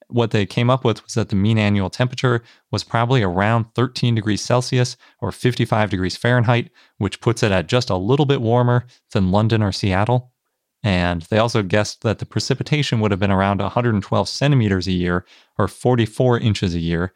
What 0.09 0.29
they 0.29 0.45
came 0.45 0.69
up 0.69 0.83
with 0.83 1.03
was 1.03 1.15
that 1.15 1.29
the 1.29 1.35
mean 1.35 1.57
annual 1.57 1.89
temperature 1.89 2.43
was 2.69 2.83
probably 2.83 3.23
around 3.23 3.65
13 3.73 4.13
degrees 4.13 4.41
Celsius 4.41 4.95
or 5.21 5.31
55 5.31 5.89
degrees 5.89 6.17
Fahrenheit, 6.17 6.69
which 6.99 7.19
puts 7.19 7.41
it 7.41 7.51
at 7.51 7.67
just 7.67 7.89
a 7.89 7.97
little 7.97 8.27
bit 8.27 8.41
warmer 8.41 8.85
than 9.11 9.31
London 9.31 9.63
or 9.63 9.71
Seattle. 9.71 10.32
And 10.83 11.21
they 11.23 11.37
also 11.37 11.63
guessed 11.63 12.01
that 12.01 12.19
the 12.19 12.25
precipitation 12.25 12.99
would 12.99 13.11
have 13.11 13.19
been 13.19 13.31
around 13.31 13.61
112 13.61 14.27
centimeters 14.27 14.85
a 14.87 14.91
year 14.91 15.25
or 15.57 15.67
44 15.67 16.39
inches 16.39 16.75
a 16.75 16.79
year. 16.79 17.13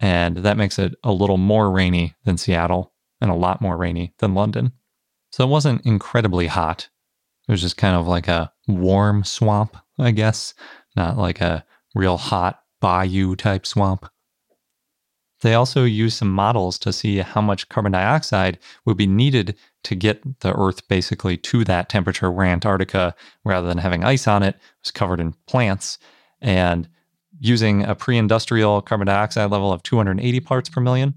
And 0.00 0.38
that 0.38 0.56
makes 0.56 0.78
it 0.78 0.94
a 1.04 1.12
little 1.12 1.36
more 1.36 1.70
rainy 1.70 2.14
than 2.24 2.38
Seattle 2.38 2.92
and 3.20 3.30
a 3.30 3.34
lot 3.34 3.60
more 3.60 3.76
rainy 3.76 4.14
than 4.18 4.34
London. 4.34 4.72
So 5.30 5.44
it 5.44 5.50
wasn't 5.50 5.84
incredibly 5.84 6.46
hot. 6.46 6.88
It 7.48 7.52
was 7.52 7.60
just 7.60 7.76
kind 7.76 7.96
of 7.96 8.08
like 8.08 8.28
a 8.28 8.52
warm 8.66 9.24
swamp, 9.24 9.76
I 9.98 10.10
guess, 10.10 10.54
not 10.96 11.18
like 11.18 11.40
a 11.40 11.64
real 11.94 12.16
hot 12.16 12.62
bayou 12.80 13.36
type 13.36 13.66
swamp. 13.66 14.08
They 15.42 15.54
also 15.54 15.84
used 15.84 16.16
some 16.16 16.32
models 16.32 16.78
to 16.80 16.92
see 16.92 17.18
how 17.18 17.40
much 17.40 17.68
carbon 17.68 17.92
dioxide 17.92 18.58
would 18.86 18.96
be 18.96 19.06
needed 19.08 19.56
to 19.84 19.94
get 19.94 20.40
the 20.40 20.54
Earth 20.58 20.86
basically 20.88 21.36
to 21.36 21.64
that 21.64 21.88
temperature 21.88 22.30
where 22.30 22.46
Antarctica, 22.46 23.14
rather 23.44 23.66
than 23.66 23.78
having 23.78 24.04
ice 24.04 24.26
on 24.28 24.42
it, 24.42 24.56
was 24.82 24.90
covered 24.90 25.20
in 25.20 25.34
plants. 25.46 25.98
And 26.40 26.88
using 27.40 27.84
a 27.84 27.94
pre 27.94 28.16
industrial 28.16 28.82
carbon 28.82 29.06
dioxide 29.06 29.50
level 29.50 29.72
of 29.72 29.82
280 29.82 30.40
parts 30.40 30.68
per 30.68 30.80
million, 30.80 31.14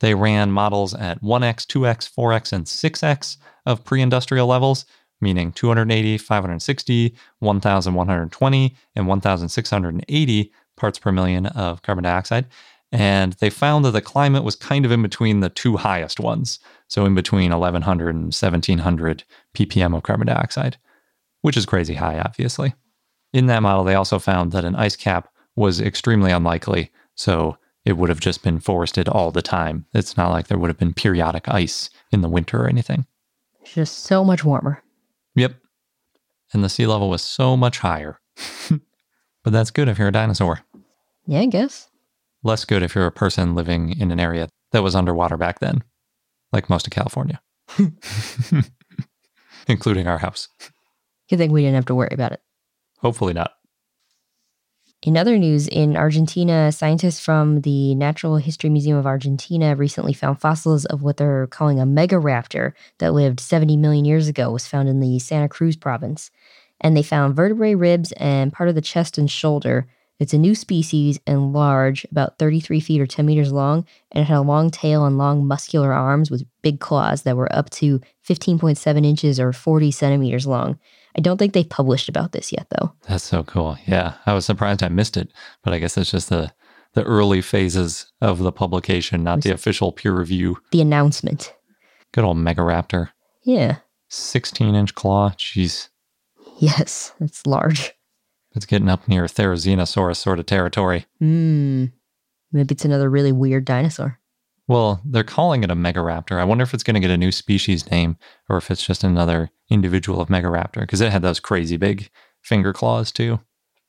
they 0.00 0.14
ran 0.14 0.50
models 0.50 0.94
at 0.94 1.22
1x, 1.22 1.66
2x, 1.66 2.12
4x, 2.12 2.52
and 2.52 2.64
6x 2.64 3.36
of 3.66 3.84
pre 3.84 4.00
industrial 4.00 4.46
levels, 4.46 4.86
meaning 5.20 5.52
280, 5.52 6.18
560, 6.18 7.16
1120, 7.40 8.76
and 8.96 9.06
1680 9.06 10.52
parts 10.76 10.98
per 10.98 11.12
million 11.12 11.46
of 11.46 11.82
carbon 11.82 12.04
dioxide. 12.04 12.46
And 12.92 13.34
they 13.34 13.50
found 13.50 13.84
that 13.84 13.92
the 13.92 14.00
climate 14.00 14.42
was 14.42 14.56
kind 14.56 14.84
of 14.84 14.90
in 14.90 15.02
between 15.02 15.40
the 15.40 15.48
two 15.48 15.76
highest 15.76 16.18
ones. 16.18 16.58
So 16.88 17.04
in 17.04 17.14
between 17.14 17.52
1100 17.52 18.14
and 18.14 18.24
1700 18.24 19.24
ppm 19.54 19.96
of 19.96 20.02
carbon 20.02 20.26
dioxide, 20.26 20.76
which 21.42 21.56
is 21.56 21.66
crazy 21.66 21.94
high, 21.94 22.18
obviously. 22.18 22.74
In 23.32 23.46
that 23.46 23.62
model, 23.62 23.84
they 23.84 23.94
also 23.94 24.18
found 24.18 24.50
that 24.52 24.64
an 24.64 24.74
ice 24.74 24.96
cap 24.96 25.28
was 25.54 25.80
extremely 25.80 26.32
unlikely. 26.32 26.90
So 27.14 27.58
it 27.84 27.96
would 27.96 28.08
have 28.08 28.20
just 28.20 28.42
been 28.42 28.58
forested 28.58 29.08
all 29.08 29.30
the 29.30 29.42
time. 29.42 29.86
It's 29.94 30.16
not 30.16 30.30
like 30.30 30.48
there 30.48 30.58
would 30.58 30.70
have 30.70 30.78
been 30.78 30.94
periodic 30.94 31.48
ice 31.48 31.90
in 32.10 32.22
the 32.22 32.28
winter 32.28 32.62
or 32.62 32.68
anything. 32.68 33.06
It's 33.60 33.74
just 33.74 33.98
so 34.00 34.24
much 34.24 34.44
warmer. 34.44 34.82
Yep. 35.36 35.54
And 36.52 36.64
the 36.64 36.68
sea 36.68 36.86
level 36.86 37.08
was 37.08 37.22
so 37.22 37.56
much 37.56 37.78
higher. 37.78 38.18
but 38.70 39.52
that's 39.52 39.70
good 39.70 39.88
if 39.88 39.98
you're 39.98 40.08
a 40.08 40.12
dinosaur. 40.12 40.60
Yeah, 41.26 41.40
I 41.40 41.46
guess. 41.46 41.89
Less 42.42 42.64
good 42.64 42.82
if 42.82 42.94
you're 42.94 43.06
a 43.06 43.12
person 43.12 43.54
living 43.54 43.98
in 43.98 44.10
an 44.10 44.20
area 44.20 44.48
that 44.72 44.82
was 44.82 44.94
underwater 44.94 45.36
back 45.36 45.58
then, 45.58 45.82
like 46.52 46.70
most 46.70 46.86
of 46.86 46.92
California, 46.92 47.40
including 49.66 50.06
our 50.06 50.18
house. 50.18 50.48
Good 51.28 51.38
thing 51.38 51.52
we 51.52 51.62
didn't 51.62 51.74
have 51.76 51.86
to 51.86 51.94
worry 51.94 52.10
about 52.12 52.32
it. 52.32 52.40
Hopefully 52.98 53.32
not. 53.32 53.52
In 55.02 55.16
other 55.16 55.38
news, 55.38 55.66
in 55.66 55.96
Argentina, 55.96 56.70
scientists 56.70 57.20
from 57.20 57.62
the 57.62 57.94
Natural 57.94 58.36
History 58.36 58.68
Museum 58.68 58.98
of 58.98 59.06
Argentina 59.06 59.74
recently 59.74 60.12
found 60.12 60.42
fossils 60.42 60.84
of 60.84 61.02
what 61.02 61.16
they're 61.16 61.46
calling 61.46 61.80
a 61.80 61.86
megaraptor 61.86 62.72
that 62.98 63.14
lived 63.14 63.40
70 63.40 63.78
million 63.78 64.04
years 64.04 64.28
ago, 64.28 64.50
was 64.50 64.66
found 64.66 64.90
in 64.90 65.00
the 65.00 65.18
Santa 65.18 65.48
Cruz 65.48 65.74
province. 65.74 66.30
And 66.82 66.94
they 66.94 67.02
found 67.02 67.34
vertebrae 67.34 67.74
ribs 67.74 68.12
and 68.12 68.52
part 68.52 68.68
of 68.68 68.74
the 68.74 68.82
chest 68.82 69.16
and 69.16 69.30
shoulder. 69.30 69.86
It's 70.20 70.34
a 70.34 70.38
new 70.38 70.54
species 70.54 71.18
and 71.26 71.54
large, 71.54 72.04
about 72.12 72.38
33 72.38 72.78
feet 72.78 73.00
or 73.00 73.06
10 73.06 73.24
meters 73.24 73.52
long, 73.52 73.86
and 74.12 74.22
it 74.22 74.26
had 74.26 74.36
a 74.36 74.42
long 74.42 74.70
tail 74.70 75.06
and 75.06 75.16
long 75.16 75.46
muscular 75.46 75.92
arms 75.94 76.30
with 76.30 76.44
big 76.60 76.78
claws 76.78 77.22
that 77.22 77.38
were 77.38 77.52
up 77.52 77.70
to 77.70 78.00
15.7 78.28 79.04
inches 79.06 79.40
or 79.40 79.52
40 79.52 79.90
centimeters 79.90 80.46
long. 80.46 80.78
I 81.16 81.20
don't 81.20 81.38
think 81.38 81.54
they 81.54 81.64
published 81.64 82.08
about 82.08 82.32
this 82.32 82.52
yet, 82.52 82.66
though. 82.70 82.92
That's 83.08 83.24
so 83.24 83.42
cool. 83.42 83.78
Yeah, 83.86 84.14
I 84.26 84.34
was 84.34 84.44
surprised 84.44 84.82
I 84.82 84.88
missed 84.88 85.16
it, 85.16 85.32
but 85.64 85.72
I 85.72 85.78
guess 85.78 85.96
it's 85.96 86.10
just 86.12 86.28
the 86.28 86.52
the 86.94 87.04
early 87.04 87.40
phases 87.40 88.10
of 88.20 88.40
the 88.40 88.50
publication, 88.50 89.22
not 89.22 89.42
the 89.42 89.52
official 89.52 89.92
peer 89.92 90.12
review. 90.12 90.58
The 90.72 90.80
announcement. 90.80 91.54
Good 92.12 92.24
old 92.24 92.36
Megaraptor. 92.36 93.10
Yeah. 93.44 93.76
16 94.08 94.74
inch 94.74 94.94
claw. 94.96 95.30
Jeez. 95.30 95.88
Yes, 96.58 97.12
it's 97.20 97.46
large. 97.46 97.94
It's 98.54 98.66
getting 98.66 98.88
up 98.88 99.06
near 99.06 99.24
Therizinosaurus 99.24 100.16
sort 100.16 100.38
of 100.38 100.46
territory. 100.46 101.06
Hmm. 101.18 101.86
Maybe 102.52 102.72
it's 102.74 102.84
another 102.84 103.08
really 103.08 103.32
weird 103.32 103.64
dinosaur. 103.64 104.18
Well, 104.66 105.00
they're 105.04 105.24
calling 105.24 105.64
it 105.64 105.70
a 105.70 105.74
Megaraptor. 105.74 106.38
I 106.38 106.44
wonder 106.44 106.62
if 106.62 106.74
it's 106.74 106.82
going 106.82 106.94
to 106.94 107.00
get 107.00 107.10
a 107.10 107.16
new 107.16 107.32
species 107.32 107.90
name 107.90 108.16
or 108.48 108.56
if 108.56 108.70
it's 108.70 108.84
just 108.84 109.02
another 109.02 109.50
individual 109.68 110.20
of 110.20 110.28
Megaraptor 110.28 110.80
because 110.80 111.00
it 111.00 111.12
had 111.12 111.22
those 111.22 111.40
crazy 111.40 111.76
big 111.76 112.08
finger 112.40 112.72
claws 112.72 113.10
too. 113.12 113.40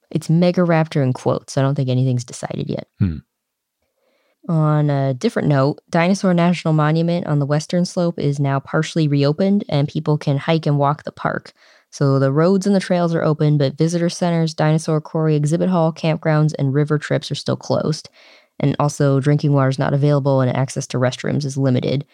It's 0.10 0.28
Megaraptor 0.28 1.04
in 1.04 1.14
quotes. 1.14 1.58
I 1.58 1.62
don't 1.62 1.76
think 1.76 1.90
anything's 1.90 2.26
decided 2.26 2.70
yet. 2.70 2.88
Hmm. 3.00 3.18
On 4.50 4.90
a 4.90 5.14
different 5.14 5.48
note, 5.48 5.80
Dinosaur 5.90 6.34
National 6.34 6.74
Monument 6.74 7.28
on 7.28 7.40
the 7.40 7.46
western 7.46 7.86
slope 7.86 8.18
is 8.18 8.40
now 8.40 8.60
partially 8.60 9.08
reopened 9.08 9.64
and 9.70 9.88
people 9.88 10.18
can 10.18 10.38
hike 10.38 10.66
and 10.66 10.80
walk 10.80 11.04
the 11.04 11.12
park. 11.12 11.54
So 11.92 12.20
the 12.20 12.32
roads 12.32 12.66
and 12.66 12.76
the 12.76 12.80
trails 12.80 13.14
are 13.14 13.24
open, 13.24 13.58
but 13.58 13.78
visitor 13.78 14.10
centers, 14.10 14.54
dinosaur 14.54 15.02
quarry 15.02 15.36
exhibit 15.36 15.70
hall, 15.70 15.92
campgrounds, 15.92 16.54
and 16.58 16.74
river 16.74 16.98
trips 16.98 17.30
are 17.30 17.36
still 17.36 17.58
closed. 17.58 18.10
And 18.60 18.76
also, 18.80 19.20
drinking 19.20 19.54
water 19.54 19.70
is 19.70 19.80
not 19.80 19.94
available 19.94 20.40
and 20.40 20.56
access 20.56 20.88
to 20.88 20.98
restrooms 20.98 21.46
is 21.46 21.58
limited. 21.58 22.06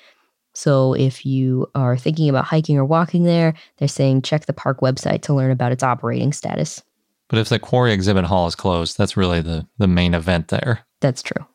So, 0.55 0.93
if 0.93 1.25
you 1.25 1.67
are 1.75 1.97
thinking 1.97 2.29
about 2.29 2.45
hiking 2.45 2.77
or 2.77 2.85
walking 2.85 3.23
there, 3.23 3.53
they're 3.77 3.87
saying 3.87 4.23
check 4.23 4.45
the 4.45 4.53
park 4.53 4.79
website 4.79 5.21
to 5.23 5.33
learn 5.33 5.51
about 5.51 5.71
its 5.71 5.83
operating 5.83 6.33
status. 6.33 6.81
But 7.29 7.39
if 7.39 7.49
the 7.49 7.59
quarry 7.59 7.91
exhibit 7.91 8.25
hall 8.25 8.47
is 8.47 8.55
closed, 8.55 8.97
that's 8.97 9.17
really 9.17 9.41
the, 9.41 9.67
the 9.77 9.87
main 9.87 10.13
event 10.13 10.47
there. 10.47 10.85
That's 11.01 11.21
true. 11.21 11.45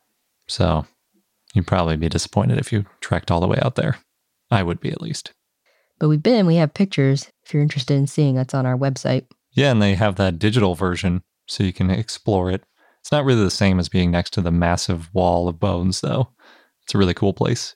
So 0.47 0.85
you'd 1.53 1.67
probably 1.67 1.97
be 1.97 2.09
disappointed 2.09 2.59
if 2.59 2.71
you 2.71 2.85
trekked 3.01 3.31
all 3.31 3.41
the 3.41 3.47
way 3.47 3.57
out 3.61 3.75
there. 3.75 3.97
I 4.51 4.61
would 4.63 4.79
be 4.79 4.91
at 4.91 5.01
least. 5.01 5.33
But 5.99 6.09
we've 6.09 6.23
been, 6.23 6.45
we 6.45 6.55
have 6.55 6.73
pictures 6.73 7.31
if 7.45 7.53
you're 7.53 7.63
interested 7.63 7.95
in 7.95 8.07
seeing 8.07 8.35
that's 8.35 8.53
on 8.53 8.65
our 8.65 8.77
website. 8.77 9.25
Yeah, 9.51 9.71
and 9.71 9.81
they 9.81 9.95
have 9.95 10.15
that 10.15 10.39
digital 10.39 10.75
version 10.75 11.23
so 11.47 11.63
you 11.63 11.73
can 11.73 11.89
explore 11.89 12.49
it. 12.49 12.63
It's 12.99 13.11
not 13.11 13.25
really 13.25 13.43
the 13.43 13.51
same 13.51 13.79
as 13.79 13.89
being 13.89 14.11
next 14.11 14.31
to 14.33 14.41
the 14.41 14.51
massive 14.51 15.13
wall 15.13 15.47
of 15.47 15.59
bones, 15.59 16.01
though. 16.01 16.29
It's 16.83 16.95
a 16.95 16.97
really 16.97 17.13
cool 17.13 17.33
place. 17.33 17.75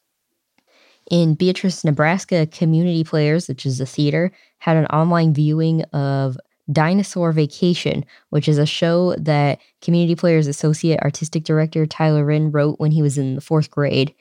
In 1.09 1.35
Beatrice, 1.35 1.83
Nebraska, 1.83 2.47
Community 2.47 3.03
Players, 3.03 3.47
which 3.47 3.65
is 3.65 3.79
a 3.79 3.85
theater, 3.85 4.31
had 4.59 4.75
an 4.75 4.87
online 4.87 5.33
viewing 5.33 5.83
of 5.93 6.37
Dinosaur 6.71 7.31
Vacation, 7.31 8.05
which 8.29 8.47
is 8.49 8.57
a 8.57 8.65
show 8.65 9.15
that 9.15 9.59
Community 9.81 10.15
Players 10.15 10.47
Associate 10.47 10.99
Artistic 10.99 11.43
Director 11.43 11.85
Tyler 11.85 12.25
Wren 12.25 12.51
wrote 12.51 12.79
when 12.79 12.91
he 12.91 13.01
was 13.01 13.17
in 13.17 13.35
the 13.35 13.41
fourth 13.41 13.71
grade. 13.71 14.13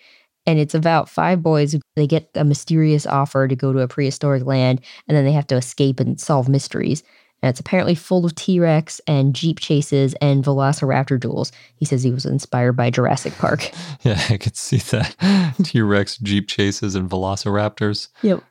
And 0.47 0.59
it's 0.59 0.75
about 0.75 1.09
five 1.09 1.43
boys 1.43 1.73
who 1.73 1.81
they 1.97 2.07
get 2.07 2.31
a 2.35 2.45
mysterious 2.45 3.07
offer 3.07 3.49
to 3.49 3.57
go 3.57 3.73
to 3.73 3.81
a 3.81 3.89
prehistoric 3.89 4.45
land, 4.45 4.81
and 5.09 5.17
then 5.17 5.25
they 5.25 5.33
have 5.33 5.47
to 5.49 5.57
escape 5.57 5.99
and 6.01 6.21
solve 6.21 6.49
mysteries. 6.49 7.03
And 7.43 7.51
it's 7.51 7.61
apparently 7.61 7.95
full 7.95 8.25
of 8.25 8.35
T 8.35 8.59
Rex 8.61 9.01
and 9.07 9.35
Jeep 9.35 9.61
chases 9.61 10.15
and 10.21 10.45
Velociraptor 10.45 11.21
duels. 11.21 11.53
He 11.77 11.85
says 11.85 12.03
he 12.03 12.11
was 12.11 12.27
inspired 12.27 12.73
by 12.73 12.91
Jurassic 12.91 13.35
Park. 13.39 13.71
Yeah, 14.03 14.23
I 14.31 14.37
could 14.37 14.57
see 14.57 14.77
that. 14.77 15.55
T 15.65 15.81
Rex, 15.81 16.17
Jeep 16.19 16.47
chases, 16.49 16.95
and 16.95 17.11
Velociraptors. 17.11 18.09
Yep. 18.23 18.43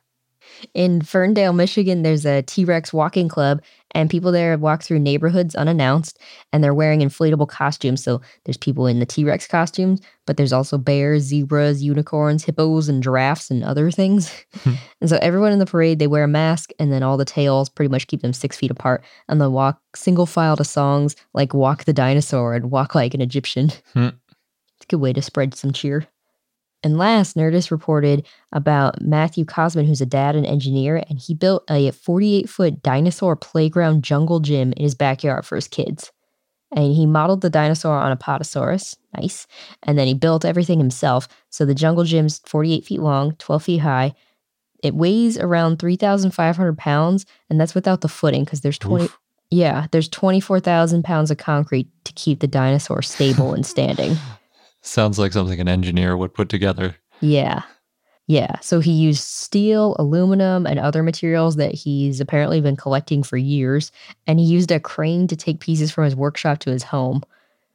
In 0.74 1.00
Ferndale, 1.02 1.52
Michigan, 1.52 2.02
there's 2.02 2.26
a 2.26 2.42
T 2.42 2.64
Rex 2.64 2.92
walking 2.92 3.28
club, 3.28 3.62
and 3.96 4.10
people 4.10 4.30
there 4.30 4.56
walk 4.58 4.82
through 4.82 4.98
neighborhoods 4.98 5.54
unannounced, 5.54 6.18
and 6.52 6.62
they're 6.62 6.74
wearing 6.74 7.00
inflatable 7.00 7.48
costumes. 7.48 8.04
So 8.04 8.20
there's 8.44 8.58
people 8.58 8.86
in 8.86 9.00
the 9.00 9.06
T 9.06 9.24
Rex 9.24 9.46
costumes, 9.46 10.02
but 10.26 10.36
there's 10.36 10.52
also 10.52 10.76
bears, 10.76 11.22
zebras, 11.22 11.82
unicorns, 11.82 12.44
hippos, 12.44 12.90
and 12.90 13.02
giraffes, 13.02 13.50
and 13.50 13.64
other 13.64 13.90
things. 13.90 14.30
and 15.00 15.08
so 15.08 15.18
everyone 15.22 15.50
in 15.50 15.60
the 15.60 15.66
parade, 15.66 15.98
they 15.98 16.08
wear 16.08 16.24
a 16.24 16.28
mask, 16.28 16.72
and 16.78 16.92
then 16.92 17.02
all 17.02 17.16
the 17.16 17.24
tails 17.24 17.70
pretty 17.70 17.90
much 17.90 18.06
keep 18.06 18.20
them 18.20 18.34
six 18.34 18.58
feet 18.58 18.70
apart, 18.70 19.02
and 19.28 19.40
they 19.40 19.46
walk 19.46 19.80
single 19.94 20.26
file 20.26 20.58
to 20.58 20.64
songs 20.64 21.16
like 21.32 21.54
Walk 21.54 21.84
the 21.84 21.94
Dinosaur 21.94 22.54
and 22.54 22.70
Walk 22.70 22.94
Like 22.94 23.14
an 23.14 23.22
Egyptian. 23.22 23.70
Hmm. 23.94 24.08
It's 24.76 24.84
a 24.84 24.88
good 24.88 25.00
way 25.00 25.14
to 25.14 25.22
spread 25.22 25.54
some 25.54 25.72
cheer. 25.72 26.06
And 26.86 26.98
last, 26.98 27.36
Nerdist 27.36 27.72
reported 27.72 28.24
about 28.52 29.02
Matthew 29.02 29.44
Cosman, 29.44 29.86
who's 29.86 30.00
a 30.00 30.06
dad 30.06 30.36
and 30.36 30.46
engineer, 30.46 31.02
and 31.08 31.18
he 31.18 31.34
built 31.34 31.64
a 31.68 31.90
48 31.90 32.48
foot 32.48 32.80
dinosaur 32.80 33.34
playground 33.34 34.04
jungle 34.04 34.38
gym 34.38 34.72
in 34.74 34.84
his 34.84 34.94
backyard 34.94 35.44
for 35.44 35.56
his 35.56 35.66
kids. 35.66 36.12
And 36.70 36.94
he 36.94 37.04
modeled 37.04 37.40
the 37.40 37.50
dinosaur 37.50 37.98
on 37.98 38.16
Apatosaurus. 38.16 38.96
Nice. 39.16 39.48
And 39.82 39.98
then 39.98 40.06
he 40.06 40.14
built 40.14 40.44
everything 40.44 40.78
himself. 40.78 41.26
So 41.50 41.66
the 41.66 41.74
jungle 41.74 42.04
gym's 42.04 42.38
48 42.46 42.84
feet 42.84 43.00
long, 43.00 43.34
12 43.40 43.64
feet 43.64 43.78
high. 43.78 44.14
It 44.80 44.94
weighs 44.94 45.36
around 45.36 45.80
3,500 45.80 46.78
pounds, 46.78 47.26
and 47.50 47.60
that's 47.60 47.74
without 47.74 48.02
the 48.02 48.08
footing 48.08 48.44
because 48.44 48.60
there's 48.60 48.78
20. 48.78 49.06
Oof. 49.06 49.18
Yeah, 49.50 49.88
there's 49.90 50.08
24,000 50.08 51.02
pounds 51.02 51.32
of 51.32 51.38
concrete 51.38 51.88
to 52.04 52.12
keep 52.12 52.38
the 52.38 52.46
dinosaur 52.46 53.02
stable 53.02 53.54
and 53.54 53.66
standing. 53.66 54.16
Sounds 54.86 55.18
like 55.18 55.32
something 55.32 55.58
an 55.58 55.68
engineer 55.68 56.16
would 56.16 56.32
put 56.32 56.48
together. 56.48 56.96
Yeah. 57.20 57.62
Yeah. 58.28 58.58
So 58.60 58.80
he 58.80 58.92
used 58.92 59.22
steel, 59.22 59.96
aluminum, 59.98 60.66
and 60.66 60.78
other 60.78 61.02
materials 61.02 61.56
that 61.56 61.74
he's 61.74 62.20
apparently 62.20 62.60
been 62.60 62.76
collecting 62.76 63.22
for 63.22 63.36
years. 63.36 63.90
And 64.26 64.38
he 64.38 64.46
used 64.46 64.70
a 64.70 64.80
crane 64.80 65.26
to 65.28 65.36
take 65.36 65.60
pieces 65.60 65.90
from 65.90 66.04
his 66.04 66.14
workshop 66.14 66.60
to 66.60 66.70
his 66.70 66.84
home. 66.84 67.22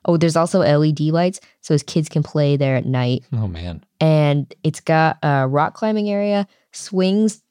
Oh, 0.05 0.17
there's 0.17 0.35
also 0.35 0.59
LED 0.59 1.01
lights 1.01 1.39
so 1.59 1.73
his 1.73 1.83
kids 1.83 2.09
can 2.09 2.23
play 2.23 2.57
there 2.57 2.75
at 2.75 2.85
night. 2.85 3.23
Oh, 3.33 3.47
man. 3.47 3.83
And 3.99 4.53
it's 4.63 4.79
got 4.79 5.17
a 5.21 5.47
rock 5.47 5.73
climbing 5.73 6.09
area, 6.09 6.47
swings, 6.71 7.43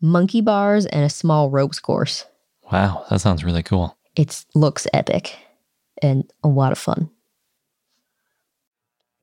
monkey 0.00 0.40
bars, 0.40 0.86
and 0.86 1.04
a 1.04 1.08
small 1.08 1.50
ropes 1.50 1.80
course. 1.80 2.26
Wow, 2.70 3.04
that 3.10 3.20
sounds 3.20 3.44
really 3.44 3.62
cool. 3.62 3.96
It 4.16 4.44
looks 4.54 4.86
epic 4.92 5.36
and 6.02 6.30
a 6.42 6.48
lot 6.48 6.72
of 6.72 6.78
fun. 6.78 7.10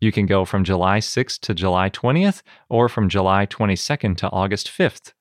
You 0.00 0.12
can 0.12 0.26
go 0.26 0.44
from 0.44 0.64
July 0.64 0.98
6th 0.98 1.40
to 1.40 1.54
July 1.54 1.90
20th 1.90 2.42
or 2.68 2.88
from 2.88 3.08
July 3.08 3.46
22nd 3.46 4.16
to 4.18 4.30
August 4.30 4.68
5th. 4.68 5.12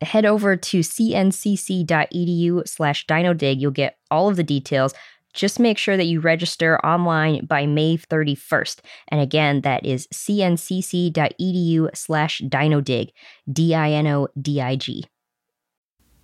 Head 0.00 0.26
over 0.26 0.56
to 0.56 0.80
cncc.edu 0.80 2.68
slash 2.68 3.06
dinodig. 3.06 3.60
You'll 3.60 3.70
get 3.70 3.98
all 4.10 4.28
of 4.28 4.36
the 4.36 4.42
details. 4.42 4.94
Just 5.32 5.60
make 5.60 5.76
sure 5.76 5.98
that 5.98 6.06
you 6.06 6.20
register 6.20 6.78
online 6.84 7.44
by 7.44 7.66
May 7.66 7.98
31st. 7.98 8.80
And 9.08 9.20
again, 9.20 9.60
that 9.62 9.84
is 9.84 10.06
cncc.edu 10.08 11.94
slash 11.94 12.40
dinodig, 12.40 13.10
D 13.50 13.74
I 13.74 13.90
N 13.90 14.06
O 14.06 14.28
D 14.40 14.60
I 14.62 14.76
G. 14.76 15.06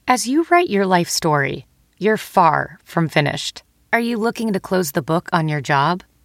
As 0.08 0.26
you 0.26 0.46
write 0.50 0.70
your 0.70 0.86
life 0.86 1.08
story, 1.08 1.66
you're 1.98 2.16
far 2.16 2.78
from 2.84 3.08
finished. 3.08 3.62
Are 3.92 4.00
you 4.00 4.16
looking 4.16 4.52
to 4.54 4.60
close 4.60 4.92
the 4.92 5.02
book 5.02 5.28
on 5.32 5.48
your 5.48 5.60
job? 5.60 6.02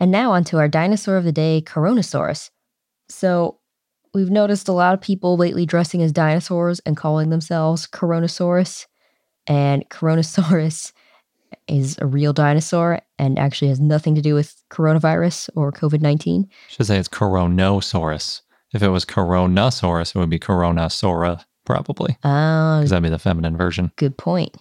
And 0.00 0.10
now 0.10 0.32
onto 0.32 0.58
our 0.58 0.68
dinosaur 0.68 1.16
of 1.16 1.24
the 1.24 1.32
day, 1.32 1.62
Coronosaurus. 1.64 2.50
So, 3.08 3.58
we've 4.12 4.30
noticed 4.30 4.68
a 4.68 4.72
lot 4.72 4.94
of 4.94 5.00
people 5.00 5.36
lately 5.36 5.66
dressing 5.66 6.02
as 6.02 6.12
dinosaurs 6.12 6.80
and 6.80 6.96
calling 6.96 7.30
themselves 7.30 7.86
Coronosaurus. 7.86 8.86
And 9.46 9.88
Coronosaurus 9.90 10.92
is 11.68 11.96
a 12.00 12.06
real 12.06 12.32
dinosaur 12.32 13.00
and 13.18 13.38
actually 13.38 13.68
has 13.68 13.80
nothing 13.80 14.14
to 14.14 14.22
do 14.22 14.34
with 14.34 14.62
coronavirus 14.70 15.50
or 15.54 15.72
COVID 15.72 16.00
19. 16.00 16.48
Should 16.68 16.86
say 16.86 16.98
it's 16.98 17.08
Coronosaurus. 17.08 18.42
If 18.72 18.82
it 18.82 18.88
was 18.88 19.04
Coronasaurus, 19.04 20.14
it 20.14 20.18
would 20.18 20.30
be 20.30 20.38
Coronasaura, 20.38 21.44
probably, 21.64 22.16
ah. 22.24 22.76
Oh, 22.76 22.80
because 22.80 22.90
that'd 22.90 23.02
be 23.02 23.08
the 23.08 23.18
feminine 23.18 23.56
version. 23.56 23.92
good 23.96 24.16
point. 24.16 24.56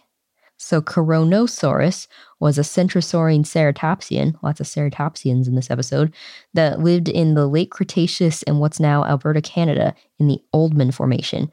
So, 0.63 0.81
Coronosaurus 0.81 2.07
was 2.39 2.57
a 2.57 2.61
centrosaurine 2.61 3.41
ceratopsian, 3.41 4.41
lots 4.41 4.61
of 4.61 4.65
ceratopsians 4.65 5.45
in 5.45 5.55
this 5.55 5.69
episode, 5.69 6.13
that 6.53 6.79
lived 6.79 7.09
in 7.09 7.33
the 7.33 7.47
late 7.47 7.69
Cretaceous 7.69 8.43
in 8.43 8.59
what's 8.59 8.79
now 8.79 9.03
Alberta, 9.03 9.41
Canada, 9.41 9.93
in 10.19 10.27
the 10.27 10.41
Oldman 10.53 10.93
Formation. 10.93 11.51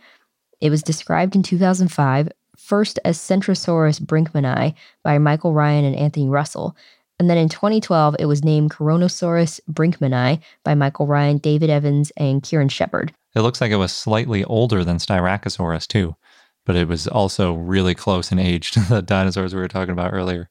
It 0.60 0.70
was 0.70 0.84
described 0.84 1.34
in 1.34 1.42
2005, 1.42 2.28
first 2.56 3.00
as 3.04 3.18
Centrosaurus 3.18 4.00
brinkmani 4.00 4.74
by 5.02 5.18
Michael 5.18 5.54
Ryan 5.54 5.84
and 5.84 5.96
Anthony 5.96 6.28
Russell. 6.28 6.76
And 7.18 7.28
then 7.28 7.36
in 7.36 7.48
2012, 7.48 8.14
it 8.20 8.26
was 8.26 8.44
named 8.44 8.70
Coronosaurus 8.70 9.60
brinkmani 9.72 10.40
by 10.62 10.76
Michael 10.76 11.08
Ryan, 11.08 11.38
David 11.38 11.68
Evans, 11.68 12.12
and 12.16 12.44
Kieran 12.44 12.68
Shepherd. 12.68 13.12
It 13.34 13.40
looks 13.40 13.60
like 13.60 13.72
it 13.72 13.76
was 13.76 13.92
slightly 13.92 14.44
older 14.44 14.84
than 14.84 14.98
Styracosaurus, 14.98 15.88
too, 15.88 16.14
but 16.66 16.76
it 16.76 16.88
was 16.88 17.06
also 17.06 17.54
really 17.54 17.94
close 17.94 18.32
in 18.32 18.38
age 18.38 18.70
to 18.72 18.80
the 18.80 19.02
dinosaurs 19.02 19.54
we 19.54 19.60
were 19.60 19.68
talking 19.68 19.92
about 19.92 20.12
earlier. 20.12 20.50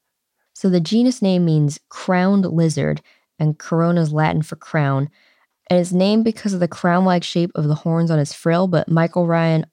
So 0.53 0.69
the 0.69 0.79
genus 0.79 1.21
name 1.21 1.45
means 1.45 1.79
crowned 1.89 2.45
lizard, 2.45 3.01
and 3.37 3.57
corona 3.57 4.01
is 4.01 4.11
Latin 4.11 4.41
for 4.41 4.55
crown. 4.55 5.09
And 5.69 5.79
it's 5.79 5.93
named 5.93 6.25
because 6.25 6.53
of 6.53 6.59
the 6.59 6.67
crown 6.67 7.05
like 7.05 7.23
shape 7.23 7.51
of 7.55 7.67
the 7.67 7.75
horns 7.75 8.11
on 8.11 8.19
its 8.19 8.33
frill. 8.33 8.67
But 8.67 8.89
Michael 8.89 9.27
Ryan 9.27 9.65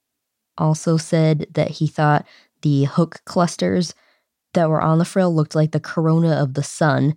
also 0.59 0.97
said 0.97 1.47
that 1.55 1.71
he 1.71 1.87
thought 1.87 2.27
the 2.63 2.85
hook 2.85 3.23
clusters 3.25 3.95
that 4.55 4.69
were 4.69 4.81
on 4.81 4.99
the 4.99 5.05
frill 5.05 5.35
looked 5.35 5.55
like 5.55 5.73
the 5.73 5.81
corona 5.81 6.33
of 6.33 6.55
the 6.55 6.63
sun. 6.63 7.15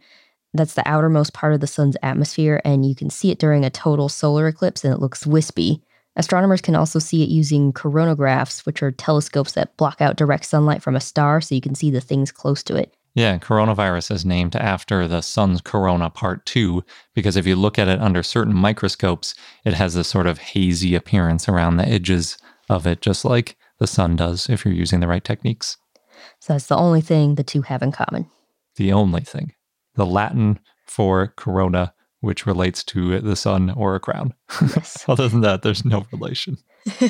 That's 0.54 0.74
the 0.74 0.88
outermost 0.88 1.34
part 1.34 1.54
of 1.54 1.60
the 1.60 1.68
sun's 1.68 1.98
atmosphere, 2.02 2.62
and 2.66 2.86
you 2.86 2.96
can 2.96 3.10
see 3.10 3.30
it 3.30 3.40
during 3.40 3.64
a 3.64 3.70
total 3.70 4.10
solar 4.10 4.48
eclipse, 4.48 4.84
and 4.84 4.94
it 4.94 5.00
looks 5.00 5.28
wispy. 5.28 5.84
Astronomers 6.16 6.62
can 6.62 6.76
also 6.76 7.00
see 7.00 7.24
it 7.24 7.30
using 7.30 7.72
coronagraphs, 7.72 8.66
which 8.66 8.84
are 8.84 8.92
telescopes 8.92 9.54
that 9.54 9.78
block 9.78 10.02
out 10.02 10.18
direct 10.18 10.46
sunlight 10.46 10.82
from 10.82 10.96
a 10.96 11.02
star 11.02 11.40
so 11.40 11.56
you 11.56 11.62
can 11.62 11.76
see 11.76 11.92
the 11.92 12.02
things 12.02 12.32
close 12.32 12.64
to 12.64 12.76
it. 12.76 12.94
Yeah, 13.16 13.38
coronavirus 13.38 14.12
is 14.12 14.26
named 14.26 14.56
after 14.56 15.08
the 15.08 15.22
sun's 15.22 15.62
corona 15.62 16.10
part 16.10 16.46
two, 16.46 16.84
because 17.16 17.36
if 17.36 17.48
you 17.48 17.56
look 17.56 17.80
at 17.80 17.88
it 17.88 18.00
under 18.00 18.22
certain 18.22 18.54
microscopes, 18.54 19.34
it 19.66 19.74
has 19.74 19.94
this 19.94 20.08
sort 20.08 20.28
of 20.28 20.38
hazy 20.38 20.96
appearance 20.96 21.50
around 21.50 21.78
the 21.78 21.88
edges 21.88 22.38
of 22.70 22.86
it, 22.86 23.02
just 23.02 23.26
like 23.26 23.58
the 23.80 23.88
sun 23.88 24.16
does 24.16 24.50
if 24.50 24.64
you're 24.64 24.74
using 24.74 25.00
the 25.00 25.08
right 25.08 25.24
techniques. 25.24 25.78
So 26.40 26.54
that's 26.54 26.68
the 26.68 26.78
only 26.78 27.02
thing 27.02 27.36
the 27.36 27.44
two 27.44 27.62
have 27.64 27.82
in 27.82 27.92
common. 27.92 28.30
The 28.76 28.94
only 28.94 29.22
thing. 29.22 29.54
The 29.96 30.06
Latin 30.06 30.60
for 30.86 31.34
corona, 31.36 31.94
which 32.22 32.46
relates 32.46 32.84
to 32.86 33.20
the 33.20 33.36
sun 33.36 33.70
or 33.72 33.96
a 33.96 34.00
crown. 34.00 34.34
Yes. 34.62 35.06
Other 35.08 35.28
than 35.28 35.42
that, 35.42 35.62
there's 35.62 35.86
no 35.86 36.06
relation. 36.12 36.58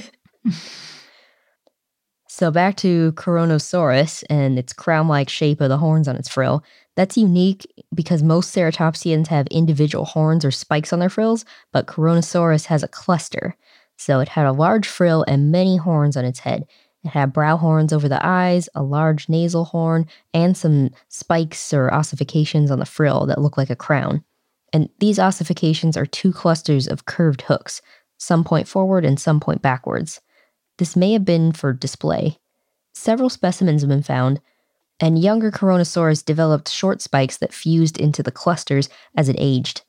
So 2.39 2.51
back 2.51 2.77
to 2.77 3.11
Coronosaurus 3.13 4.23
and 4.29 4.57
its 4.57 4.71
crown-like 4.71 5.27
shape 5.27 5.59
of 5.59 5.67
the 5.67 5.77
horns 5.77 6.07
on 6.07 6.15
its 6.15 6.29
frill. 6.29 6.63
That's 6.95 7.17
unique 7.17 7.67
because 7.93 8.23
most 8.23 8.55
ceratopsians 8.55 9.27
have 9.27 9.45
individual 9.47 10.05
horns 10.05 10.45
or 10.45 10.51
spikes 10.51 10.93
on 10.93 10.99
their 10.99 11.09
frills, 11.09 11.43
but 11.73 11.87
Coronosaurus 11.87 12.65
has 12.67 12.81
a 12.81 12.87
cluster. 12.87 13.57
So 13.97 14.21
it 14.21 14.29
had 14.29 14.45
a 14.45 14.53
large 14.53 14.87
frill 14.87 15.25
and 15.27 15.51
many 15.51 15.75
horns 15.75 16.15
on 16.15 16.23
its 16.23 16.39
head. 16.39 16.65
It 17.03 17.09
had 17.09 17.33
brow 17.33 17.57
horns 17.57 17.91
over 17.91 18.07
the 18.07 18.25
eyes, 18.25 18.69
a 18.73 18.83
large 18.83 19.27
nasal 19.27 19.65
horn, 19.65 20.05
and 20.33 20.55
some 20.55 20.91
spikes 21.09 21.73
or 21.73 21.93
ossifications 21.93 22.71
on 22.71 22.79
the 22.79 22.85
frill 22.85 23.25
that 23.25 23.41
look 23.41 23.57
like 23.57 23.69
a 23.69 23.75
crown. 23.75 24.23
And 24.71 24.89
these 24.99 25.19
ossifications 25.19 25.97
are 25.97 26.05
two 26.05 26.31
clusters 26.31 26.87
of 26.87 27.05
curved 27.05 27.43
hooks. 27.43 27.81
Some 28.17 28.43
point 28.43 28.67
forward 28.67 29.05
and 29.05 29.19
some 29.19 29.39
point 29.39 29.61
backwards. 29.61 30.21
This 30.77 30.95
may 30.95 31.13
have 31.13 31.25
been 31.25 31.51
for 31.51 31.73
display. 31.73 32.37
Several 32.93 33.29
specimens 33.29 33.81
have 33.81 33.89
been 33.89 34.03
found, 34.03 34.41
and 34.99 35.21
younger 35.21 35.51
Coronosaurus 35.51 36.23
developed 36.23 36.69
short 36.69 37.01
spikes 37.01 37.37
that 37.37 37.53
fused 37.53 37.97
into 37.97 38.21
the 38.21 38.31
clusters 38.31 38.89
as 39.15 39.29
it 39.29 39.35
aged. 39.39 39.83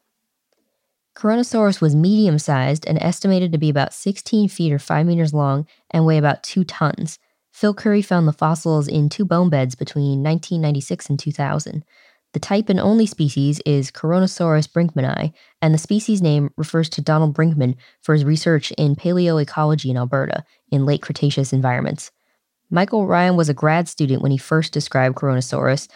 Coronosaurus 1.17 1.81
was 1.81 1.95
medium 1.95 2.39
sized 2.39 2.87
and 2.87 2.99
estimated 3.03 3.53
to 3.53 3.59
be 3.59 3.69
about 3.69 3.93
16 3.93 4.49
feet 4.49 4.73
or 4.73 4.79
5 4.79 5.07
meters 5.07 5.35
long 5.35 5.67
and 5.91 6.07
weigh 6.07 6.19
about 6.19 6.43
2 6.43 6.65
tons. 6.65 7.19
Phil 7.53 7.75
Currie 7.75 8.03
found 8.03 8.29
the 8.29 8.33
fossils 8.33 8.89
in 8.89 9.09
two 9.09 9.25
bone 9.25 9.51
beds 9.51 9.75
between 9.75 10.23
1996 10.23 11.11
and 11.11 11.19
2000. 11.19 11.85
The 12.33 12.41
type 12.41 12.69
and 12.69 12.79
only 12.79 13.07
species 13.07 13.61
is 13.67 13.91
Coronosaurus 13.91 14.69
brinkmani, 14.69 15.33
and 15.61 15.75
the 15.75 15.79
species 15.79 16.23
name 16.23 16.51
refers 16.57 16.89
to 16.91 17.01
Donald 17.01 17.35
Brinkman 17.35 17.75
for 18.03 18.15
his 18.15 18.25
research 18.25 18.71
in 18.73 18.95
paleoecology 18.95 19.91
in 19.91 19.97
Alberta 19.97 20.45
in 20.71 20.87
late 20.87 21.03
Cretaceous 21.03 21.53
environments. 21.53 22.13
Michael 22.71 23.09
Ryan 23.09 23.37
was 23.37 23.49
a 23.49 23.55
grad 23.55 23.89
student 23.89 24.23
when 24.23 24.31
he 24.31 24.39
first 24.39 24.73
described 24.73 25.17
Coronosaurus, 25.17 25.89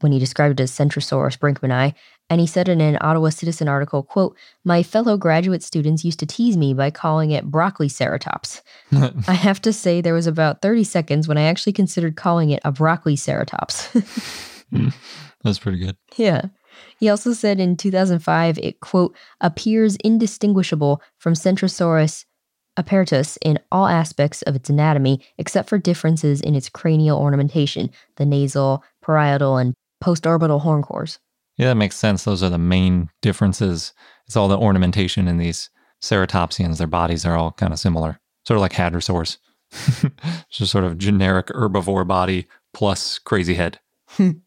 when 0.00 0.12
he 0.12 0.20
described 0.20 0.60
it 0.60 0.62
as 0.62 0.70
Centrosaurus 0.70 1.36
brinkmani, 1.36 1.94
and 2.30 2.40
he 2.40 2.46
said 2.46 2.68
in 2.68 2.80
an 2.80 2.98
Ottawa 3.00 3.30
Citizen 3.30 3.68
article, 3.68 4.02
quote, 4.02 4.36
My 4.64 4.82
fellow 4.84 5.16
graduate 5.16 5.62
students 5.62 6.04
used 6.04 6.18
to 6.20 6.26
tease 6.26 6.56
me 6.56 6.74
by 6.74 6.90
calling 6.90 7.32
it 7.32 7.50
broccoli 7.50 7.88
ceratops. 7.88 8.62
I 9.28 9.34
have 9.34 9.60
to 9.62 9.72
say 9.72 10.00
there 10.00 10.14
was 10.14 10.26
about 10.26 10.62
30 10.62 10.84
seconds 10.84 11.28
when 11.28 11.38
I 11.38 11.42
actually 11.42 11.72
considered 11.72 12.16
calling 12.16 12.50
it 12.50 12.60
a 12.64 12.70
broccoli 12.70 13.16
ceratops. 13.16 14.52
That's 15.46 15.60
pretty 15.60 15.78
good. 15.78 15.96
Yeah. 16.16 16.46
He 16.98 17.08
also 17.08 17.32
said 17.32 17.60
in 17.60 17.76
2005 17.76 18.58
it, 18.58 18.80
quote, 18.80 19.16
appears 19.40 19.96
indistinguishable 20.02 21.00
from 21.18 21.34
Centrosaurus 21.34 22.24
apertus 22.76 23.38
in 23.42 23.60
all 23.70 23.86
aspects 23.86 24.42
of 24.42 24.56
its 24.56 24.68
anatomy 24.68 25.24
except 25.38 25.68
for 25.68 25.78
differences 25.78 26.40
in 26.40 26.56
its 26.56 26.68
cranial 26.68 27.20
ornamentation, 27.20 27.90
the 28.16 28.26
nasal, 28.26 28.82
parietal, 29.02 29.56
and 29.56 29.72
postorbital 30.02 30.60
horn 30.60 30.82
cores. 30.82 31.20
Yeah, 31.56 31.68
that 31.68 31.76
makes 31.76 31.96
sense. 31.96 32.24
Those 32.24 32.42
are 32.42 32.50
the 32.50 32.58
main 32.58 33.08
differences. 33.22 33.92
It's 34.26 34.36
all 34.36 34.48
the 34.48 34.58
ornamentation 34.58 35.28
in 35.28 35.38
these 35.38 35.70
ceratopsians. 36.02 36.78
Their 36.78 36.88
bodies 36.88 37.24
are 37.24 37.36
all 37.36 37.52
kind 37.52 37.72
of 37.72 37.78
similar, 37.78 38.18
sort 38.44 38.56
of 38.56 38.62
like 38.62 38.72
hadrosaurs. 38.72 39.38
it's 39.70 40.04
Just 40.50 40.72
sort 40.72 40.84
of 40.84 40.98
generic 40.98 41.46
herbivore 41.46 42.06
body 42.06 42.48
plus 42.74 43.20
crazy 43.20 43.54
head. 43.54 43.78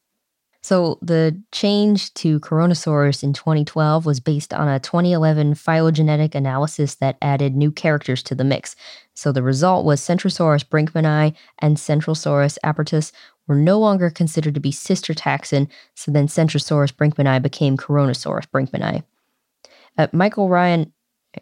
So 0.62 1.00
the 1.02 1.42
change 1.52 2.14
to 2.16 2.40
Coronosaurus 2.42 3.24
in 3.24 3.32
2012 3.34 4.06
was 4.06 4.20
based 4.20 4.54
on 4.54 4.68
a 4.68 4.80
2011 4.80 5.56
phylogenetic 5.56 6.36
analysis 6.36 6.96
that 6.96 7.18
added 7.22 7.56
new 7.56 7.72
characters 7.72 8.22
to 8.24 8.36
the 8.36 8.44
mix. 8.44 8.76
So 9.14 9.32
the 9.32 9.44
result 9.44 9.86
was 9.86 10.02
Centrosaurus 10.02 10.66
brinkmani 10.66 11.34
and 11.60 11.78
Centrosaurus 11.78 12.58
apertus 12.64 13.14
were 13.48 13.56
no 13.56 13.80
longer 13.80 14.10
considered 14.10 14.54
to 14.54 14.60
be 14.60 14.72
sister 14.72 15.14
taxon, 15.14 15.68
so 15.96 16.12
then 16.12 16.28
Centrosaurus 16.28 16.92
brinkmani 16.92 17.42
became 17.42 17.78
Coronosaurus 17.78 18.48
brinkmani. 18.48 19.04
Uh, 19.98 20.08
Michael 20.12 20.50
Ryan, 20.50 20.94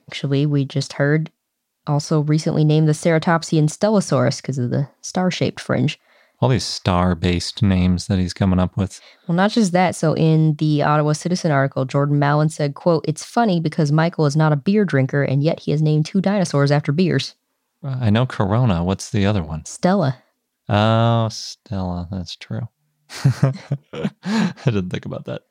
actually, 0.10 0.46
we 0.46 0.64
just 0.64 0.94
heard, 0.94 1.32
also 1.86 2.22
recently 2.22 2.64
named 2.64 2.88
the 2.88 2.94
Ceratopsian 2.94 3.66
Stellasaurus 3.66 4.42
because 4.42 4.58
of 4.58 4.70
the 4.70 4.88
star 5.02 5.32
shaped 5.32 5.60
fringe. 5.60 6.00
All 6.40 6.50
these 6.50 6.64
star 6.64 7.16
based 7.16 7.64
names 7.64 8.08
that 8.08 8.20
he's 8.20 8.34
coming 8.34 8.60
up 8.60 8.78
with. 8.78 9.02
Well, 9.28 9.36
not 9.36 9.52
just 9.52 9.72
that. 9.72 9.96
So 9.96 10.14
in 10.14 10.56
the 10.56 10.84
Ottawa 10.84 11.14
Citizen 11.14 11.52
article, 11.52 11.86
Jordan 11.86 12.20
Mallon 12.20 12.50
said, 12.50 12.76
quote, 12.76 13.04
It's 13.08 13.24
funny 13.24 13.60
because 13.60 13.92
Michael 13.92 14.28
is 14.28 14.36
not 14.36 14.54
a 14.54 14.58
beer 14.58 14.86
drinker, 14.86 15.24
and 15.24 15.42
yet 15.42 15.62
he 15.62 15.72
has 15.72 15.82
named 15.82 16.06
two 16.06 16.22
dinosaurs 16.22 16.72
after 16.72 16.92
beers. 16.92 17.36
Uh, 17.84 17.98
I 18.00 18.10
know 18.12 18.26
Corona. 18.26 18.84
What's 18.84 19.10
the 19.10 19.26
other 19.26 19.44
one? 19.44 19.66
Stella. 19.66 20.18
Oh, 20.70 21.30
Stella. 21.30 22.08
That's 22.12 22.36
true. 22.36 22.68
I 23.94 24.54
didn't 24.66 24.90
think 24.90 25.06
about 25.06 25.26
that. 25.26 25.44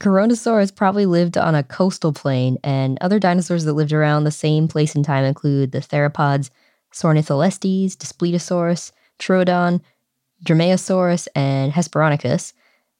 Coronosaurus 0.00 0.74
probably 0.74 1.06
lived 1.06 1.38
on 1.38 1.54
a 1.54 1.62
coastal 1.62 2.12
plain, 2.12 2.58
and 2.62 2.98
other 3.00 3.18
dinosaurs 3.18 3.64
that 3.64 3.72
lived 3.72 3.92
around 3.92 4.24
the 4.24 4.30
same 4.30 4.68
place 4.68 4.94
and 4.94 5.04
time 5.04 5.24
include 5.24 5.72
the 5.72 5.78
theropods 5.78 6.50
Saurornitholestes, 6.92 7.96
Daspletosaurus, 7.96 8.92
Troodon, 9.18 9.80
Dromaeosaurus, 10.44 11.28
and 11.34 11.72
Hesperonychus. 11.72 12.52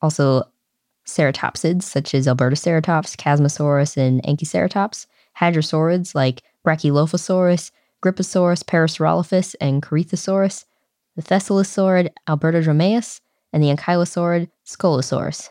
Also, 0.02 0.44
ceratopsids 1.06 1.82
such 1.82 2.14
as 2.14 2.26
Albertaceratops, 2.26 3.16
Chasmosaurus, 3.16 3.96
and 3.96 4.22
Anchiceratops. 4.22 5.06
Hadrosaurids 5.40 6.14
like 6.14 6.42
Brachylophosaurus, 6.66 7.70
Gryposaurus, 8.02 8.64
Parasaurolophus, 8.64 9.54
and 9.60 9.82
Corythosaurus. 9.82 10.64
The 11.16 11.22
Thescelosaurid 11.22 12.10
Albertadromeus, 12.28 13.20
and 13.52 13.62
the 13.62 13.74
Ankylosaurid 13.74 14.48
Scolosaurus. 14.66 15.48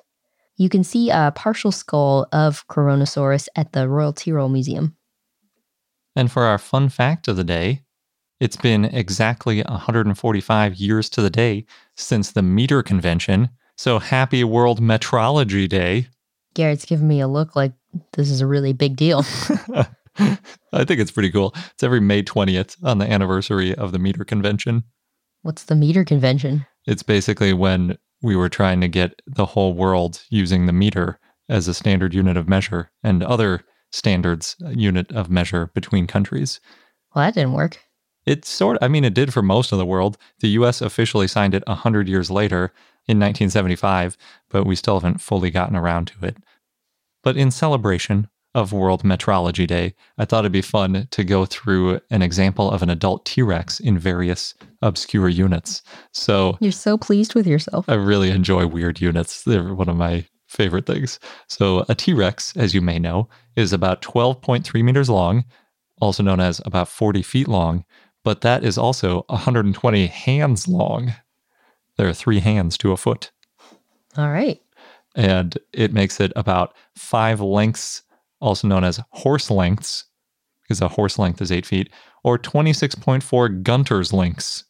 You 0.57 0.69
can 0.69 0.83
see 0.83 1.09
a 1.09 1.33
partial 1.35 1.71
skull 1.71 2.27
of 2.31 2.67
Coronosaurus 2.67 3.47
at 3.55 3.73
the 3.73 3.89
Royal 3.89 4.13
Tyrrell 4.13 4.49
Museum. 4.49 4.95
And 6.15 6.31
for 6.31 6.43
our 6.43 6.57
fun 6.57 6.89
fact 6.89 7.27
of 7.27 7.35
the 7.35 7.43
day, 7.43 7.81
it's 8.39 8.57
been 8.57 8.85
exactly 8.85 9.61
145 9.63 10.75
years 10.75 11.09
to 11.09 11.21
the 11.21 11.29
day 11.29 11.65
since 11.95 12.31
the 12.31 12.41
meter 12.41 12.83
convention. 12.83 13.49
So 13.77 13.99
happy 13.99 14.43
World 14.43 14.81
Metrology 14.81 15.67
Day. 15.67 16.07
Garrett's 16.53 16.85
giving 16.85 17.07
me 17.07 17.19
a 17.19 17.27
look 17.27 17.55
like 17.55 17.73
this 18.13 18.29
is 18.29 18.41
a 18.41 18.47
really 18.47 18.73
big 18.73 18.95
deal. 18.95 19.19
I 20.17 20.83
think 20.85 20.99
it's 20.99 21.11
pretty 21.11 21.31
cool. 21.31 21.53
It's 21.73 21.83
every 21.83 21.99
May 21.99 22.23
20th 22.23 22.77
on 22.83 22.99
the 22.99 23.11
anniversary 23.11 23.75
of 23.75 23.91
the 23.91 23.99
meter 23.99 24.23
convention. 24.23 24.83
What's 25.41 25.63
the 25.65 25.75
meter 25.75 26.03
convention? 26.03 26.65
It's 26.85 27.03
basically 27.03 27.53
when 27.53 27.97
we 28.21 28.35
were 28.35 28.49
trying 28.49 28.81
to 28.81 28.87
get 28.87 29.21
the 29.27 29.45
whole 29.45 29.73
world 29.73 30.23
using 30.29 30.65
the 30.65 30.73
meter 30.73 31.19
as 31.49 31.67
a 31.67 31.73
standard 31.73 32.13
unit 32.13 32.37
of 32.37 32.49
measure 32.49 32.91
and 33.03 33.21
other 33.23 33.61
standards 33.91 34.55
uh, 34.65 34.69
unit 34.69 35.11
of 35.11 35.29
measure 35.29 35.71
between 35.73 36.07
countries. 36.07 36.59
Well, 37.13 37.25
that 37.25 37.35
didn't 37.35 37.53
work. 37.53 37.79
It 38.25 38.45
sort 38.45 38.77
of, 38.77 38.83
I 38.83 38.87
mean, 38.87 39.03
it 39.03 39.13
did 39.13 39.33
for 39.33 39.41
most 39.41 39.71
of 39.71 39.77
the 39.77 39.85
world. 39.85 40.17
The 40.39 40.49
US 40.49 40.81
officially 40.81 41.27
signed 41.27 41.53
it 41.53 41.63
100 41.67 42.07
years 42.07 42.31
later 42.31 42.73
in 43.07 43.19
1975, 43.19 44.17
but 44.49 44.65
we 44.65 44.75
still 44.75 44.99
haven't 44.99 45.21
fully 45.21 45.51
gotten 45.51 45.75
around 45.75 46.07
to 46.07 46.25
it. 46.25 46.37
But 47.23 47.37
in 47.37 47.51
celebration 47.51 48.27
of 48.55 48.71
World 48.71 49.03
Metrology 49.03 49.67
Day, 49.67 49.93
I 50.17 50.25
thought 50.25 50.39
it'd 50.39 50.51
be 50.51 50.61
fun 50.61 51.07
to 51.11 51.23
go 51.23 51.45
through 51.45 51.99
an 52.09 52.21
example 52.21 52.71
of 52.71 52.81
an 52.81 52.89
adult 52.89 53.25
T 53.25 53.41
Rex 53.41 53.79
in 53.79 53.99
various 53.99 54.53
obscure 54.81 55.27
units. 55.27 55.83
So 56.13 56.57
You're 56.61 56.71
so 56.71 56.97
pleased 56.97 57.35
with 57.35 57.45
yourself. 57.45 57.85
I 57.89 57.95
really 57.95 58.31
enjoy 58.31 58.65
weird 58.65 59.01
units. 59.01 59.43
They're 59.43 59.73
one 59.73 59.89
of 59.89 59.97
my 59.97 60.25
favorite 60.47 60.85
things. 60.85 61.19
So, 61.47 61.85
a 61.89 61.95
T 61.95 62.13
Rex, 62.13 62.55
as 62.55 62.73
you 62.73 62.81
may 62.81 62.97
know, 62.97 63.27
is 63.55 63.73
about 63.73 64.01
12.3 64.01 64.83
meters 64.83 65.09
long, 65.09 65.43
also 65.99 66.23
known 66.23 66.39
as 66.39 66.61
about 66.65 66.87
40 66.87 67.21
feet 67.23 67.47
long, 67.47 67.83
but 68.25 68.41
that 68.41 68.65
is 68.65 68.77
also 68.77 69.23
120 69.29 70.07
hands 70.07 70.67
long. 70.67 71.13
There 71.97 72.09
are 72.09 72.13
three 72.13 72.39
hands 72.41 72.77
to 72.79 72.91
a 72.91 72.97
foot. 72.97 73.31
All 74.17 74.29
right. 74.29 74.59
And 75.15 75.57
it 75.71 75.93
makes 75.93 76.19
it 76.19 76.33
about 76.35 76.75
five 76.97 77.39
lengths, 77.39 78.01
also 78.41 78.67
known 78.67 78.83
as 78.83 78.99
horse 79.11 79.49
lengths, 79.49 80.03
because 80.63 80.81
a 80.81 80.89
horse 80.89 81.17
length 81.17 81.41
is 81.41 81.51
eight 81.51 81.65
feet, 81.65 81.89
or 82.23 82.37
26.4 82.37 83.63
Gunter's 83.63 84.11
lengths. 84.11 84.65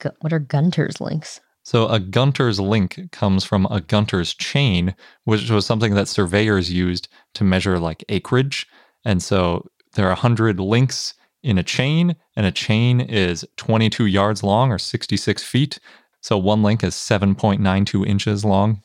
Gu- 0.00 0.10
What 0.20 0.32
are 0.32 0.38
Gunter's 0.38 1.00
links? 1.00 1.40
So 1.64 1.86
a 1.88 2.00
Gunter's 2.00 2.58
link 2.58 2.98
comes 3.12 3.44
from 3.44 3.66
a 3.66 3.80
Gunter's 3.80 4.34
chain, 4.34 4.94
which 5.24 5.50
was 5.50 5.66
something 5.66 5.94
that 5.94 6.08
surveyors 6.08 6.72
used 6.72 7.08
to 7.34 7.44
measure 7.44 7.78
like 7.78 8.04
acreage. 8.08 8.66
And 9.04 9.22
so 9.22 9.68
there 9.94 10.06
are 10.06 10.10
100 10.14 10.58
links 10.58 11.14
in 11.42 11.58
a 11.58 11.62
chain, 11.62 12.16
and 12.36 12.46
a 12.46 12.52
chain 12.52 13.00
is 13.00 13.44
22 13.56 14.06
yards 14.06 14.42
long 14.42 14.70
or 14.70 14.78
66 14.78 15.42
feet. 15.42 15.78
So 16.20 16.38
one 16.38 16.62
link 16.62 16.84
is 16.84 16.94
7.92 16.94 18.06
inches 18.06 18.44
long. 18.44 18.82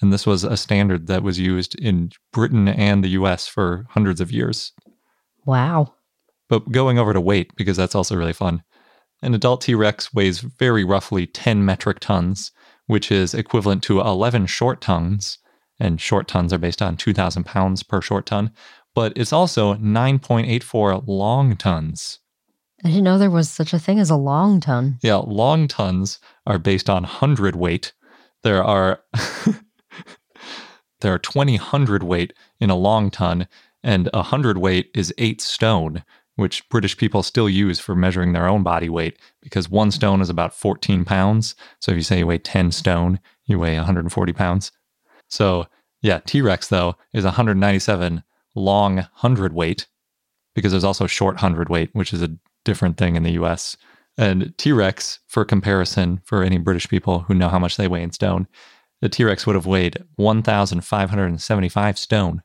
And 0.00 0.12
this 0.12 0.26
was 0.26 0.44
a 0.44 0.56
standard 0.56 1.06
that 1.06 1.22
was 1.22 1.38
used 1.38 1.74
in 1.76 2.10
Britain 2.32 2.68
and 2.68 3.02
the 3.02 3.08
US 3.10 3.48
for 3.48 3.86
hundreds 3.90 4.20
of 4.20 4.30
years. 4.30 4.72
Wow. 5.46 5.94
But 6.48 6.70
going 6.70 6.98
over 6.98 7.12
to 7.12 7.20
weight, 7.20 7.54
because 7.56 7.76
that's 7.76 7.94
also 7.94 8.14
really 8.14 8.32
fun. 8.32 8.62
An 9.22 9.34
adult 9.34 9.62
T 9.62 9.74
Rex 9.74 10.12
weighs 10.12 10.40
very 10.40 10.84
roughly 10.84 11.26
10 11.26 11.64
metric 11.64 11.98
tons, 12.00 12.52
which 12.86 13.10
is 13.10 13.34
equivalent 13.34 13.82
to 13.84 14.00
11 14.00 14.46
short 14.46 14.80
tons. 14.80 15.38
And 15.80 16.00
short 16.00 16.28
tons 16.28 16.52
are 16.52 16.58
based 16.58 16.80
on 16.80 16.96
2,000 16.96 17.44
pounds 17.44 17.82
per 17.82 18.00
short 18.00 18.26
ton. 18.26 18.50
But 18.96 19.12
it's 19.14 19.32
also 19.32 19.74
9.84 19.74 21.04
long 21.06 21.54
tons. 21.54 22.18
I 22.82 22.88
didn't 22.88 23.04
know 23.04 23.18
there 23.18 23.30
was 23.30 23.50
such 23.50 23.74
a 23.74 23.78
thing 23.78 23.98
as 23.98 24.08
a 24.08 24.16
long 24.16 24.58
ton. 24.58 24.98
Yeah, 25.02 25.16
long 25.16 25.68
tons 25.68 26.18
are 26.46 26.58
based 26.58 26.88
on 26.88 27.04
hundred 27.04 27.56
weight. 27.56 27.92
There 28.42 28.64
are 28.64 29.02
there 31.00 31.12
are 31.12 31.18
twenty 31.18 31.56
hundred 31.56 32.02
weight 32.02 32.32
in 32.60 32.70
a 32.70 32.76
long 32.76 33.10
ton, 33.10 33.48
and 33.82 34.08
a 34.14 34.22
hundred 34.22 34.58
weight 34.58 34.90
is 34.94 35.12
eight 35.18 35.40
stone, 35.40 36.04
which 36.36 36.68
British 36.68 36.96
people 36.96 37.22
still 37.22 37.48
use 37.48 37.78
for 37.78 37.94
measuring 37.94 38.32
their 38.32 38.46
own 38.46 38.62
body 38.62 38.88
weight 38.88 39.18
because 39.42 39.68
one 39.68 39.90
stone 39.90 40.20
is 40.20 40.30
about 40.30 40.54
fourteen 40.54 41.04
pounds. 41.04 41.54
So 41.80 41.92
if 41.92 41.96
you 41.96 42.02
say 42.02 42.18
you 42.20 42.26
weigh 42.26 42.38
ten 42.38 42.70
stone, 42.70 43.20
you 43.46 43.58
weigh 43.58 43.76
140 43.76 44.32
pounds. 44.32 44.70
So 45.28 45.66
yeah, 46.02 46.20
T 46.24 46.40
Rex 46.40 46.68
though 46.68 46.96
is 47.12 47.24
197 47.24 48.22
long 48.56 49.06
hundredweight, 49.14 49.86
because 50.54 50.72
there's 50.72 50.84
also 50.84 51.06
short 51.06 51.38
hundredweight, 51.38 51.90
which 51.92 52.12
is 52.12 52.22
a 52.22 52.36
different 52.64 52.96
thing 52.96 53.14
in 53.14 53.22
the 53.22 53.32
US. 53.32 53.76
And 54.18 54.56
T 54.56 54.72
Rex, 54.72 55.20
for 55.28 55.44
comparison, 55.44 56.20
for 56.24 56.42
any 56.42 56.58
British 56.58 56.88
people 56.88 57.20
who 57.20 57.34
know 57.34 57.48
how 57.48 57.58
much 57.58 57.76
they 57.76 57.86
weigh 57.86 58.02
in 58.02 58.12
stone, 58.12 58.48
the 59.00 59.08
T 59.08 59.24
Rex 59.24 59.46
would 59.46 59.56
have 59.56 59.66
weighed 59.66 60.02
1,575 60.16 61.98
stone. 61.98 62.42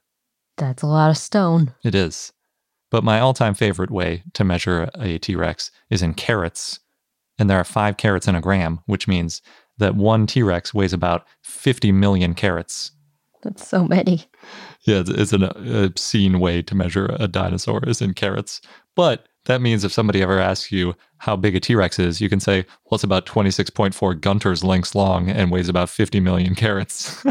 That's 0.58 0.84
a 0.84 0.88
lot 0.88 1.10
of 1.10 1.18
stone. 1.18 1.74
It 1.84 1.96
is. 1.96 2.34
But 2.90 3.06
my 3.06 3.20
all 3.20 3.34
time 3.34 3.54
favorite 3.54 3.90
way 3.90 4.24
to 4.34 4.44
measure 4.44 4.90
a 4.96 5.18
T 5.18 5.36
Rex 5.36 5.72
is 5.90 6.02
in 6.02 6.14
carats. 6.14 6.80
And 7.40 7.50
there 7.50 7.58
are 7.58 7.64
five 7.64 7.98
carats 7.98 8.28
in 8.28 8.36
a 8.36 8.42
gram, 8.42 8.82
which 8.86 9.08
means 9.08 9.42
that 9.78 9.96
one 9.96 10.28
T 10.28 10.44
Rex 10.44 10.74
weighs 10.74 10.94
about 10.94 11.26
50 11.42 11.92
million 11.94 12.34
carats. 12.34 12.92
That's 13.42 13.68
so 13.68 13.86
many. 13.86 14.26
Yeah, 14.84 15.04
it's, 15.06 15.32
an 15.32 15.44
uh, 15.44 15.54
obscene 15.86 16.40
way 16.40 16.64
to 16.64 16.74
measure 16.74 17.16
a 17.20 17.28
dinosaur 17.28 17.84
is 17.88 18.02
in 18.02 18.14
carats. 18.14 18.62
But 18.96 19.28
that 19.46 19.62
means 19.62 19.84
if 19.84 19.92
somebody 19.92 20.22
ever 20.22 20.40
asks 20.40 20.72
you 20.72 20.96
how 21.18 21.36
big 21.36 21.56
a 21.56 21.60
T 21.60 21.76
Rex 21.76 22.00
is, 22.00 22.20
you 22.20 22.30
can 22.30 22.40
say, 22.40 22.66
well, 22.86 22.96
it's 22.96 23.04
about 23.04 23.26
26.4 23.26 24.20
Gunter's 24.20 24.64
lengths 24.64 24.96
long 24.96 25.30
and 25.30 25.52
weighs 25.52 25.70
about 25.70 25.90
50 25.90 26.20
million 26.20 26.56
carats. 26.56 27.24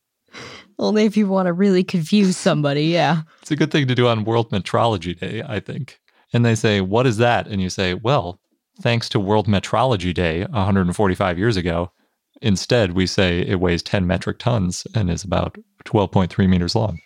Only 0.78 1.04
if 1.04 1.16
you 1.16 1.28
want 1.28 1.46
to 1.46 1.52
really 1.52 1.84
confuse 1.84 2.36
somebody, 2.36 2.84
yeah. 2.84 3.22
it's 3.40 3.50
a 3.50 3.56
good 3.56 3.70
thing 3.70 3.86
to 3.86 3.94
do 3.94 4.08
on 4.08 4.24
World 4.24 4.50
Metrology 4.50 5.18
Day, 5.18 5.42
I 5.46 5.60
think. 5.60 6.00
And 6.32 6.44
they 6.44 6.54
say, 6.54 6.80
what 6.80 7.06
is 7.06 7.18
that? 7.18 7.46
And 7.46 7.60
you 7.60 7.70
say, 7.70 7.94
well, 7.94 8.40
thanks 8.80 9.08
to 9.10 9.20
World 9.20 9.46
Metrology 9.46 10.12
Day 10.12 10.44
145 10.44 11.38
years 11.38 11.56
ago, 11.56 11.92
instead 12.40 12.92
we 12.92 13.06
say 13.06 13.40
it 13.40 13.60
weighs 13.60 13.82
10 13.82 14.06
metric 14.06 14.38
tons 14.38 14.86
and 14.94 15.10
is 15.10 15.24
about 15.24 15.56
12.3 15.84 16.48
meters 16.48 16.74
long. 16.74 16.98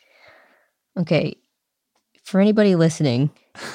Okay. 0.98 1.36
For 2.24 2.40
anybody 2.40 2.74
listening, 2.74 3.30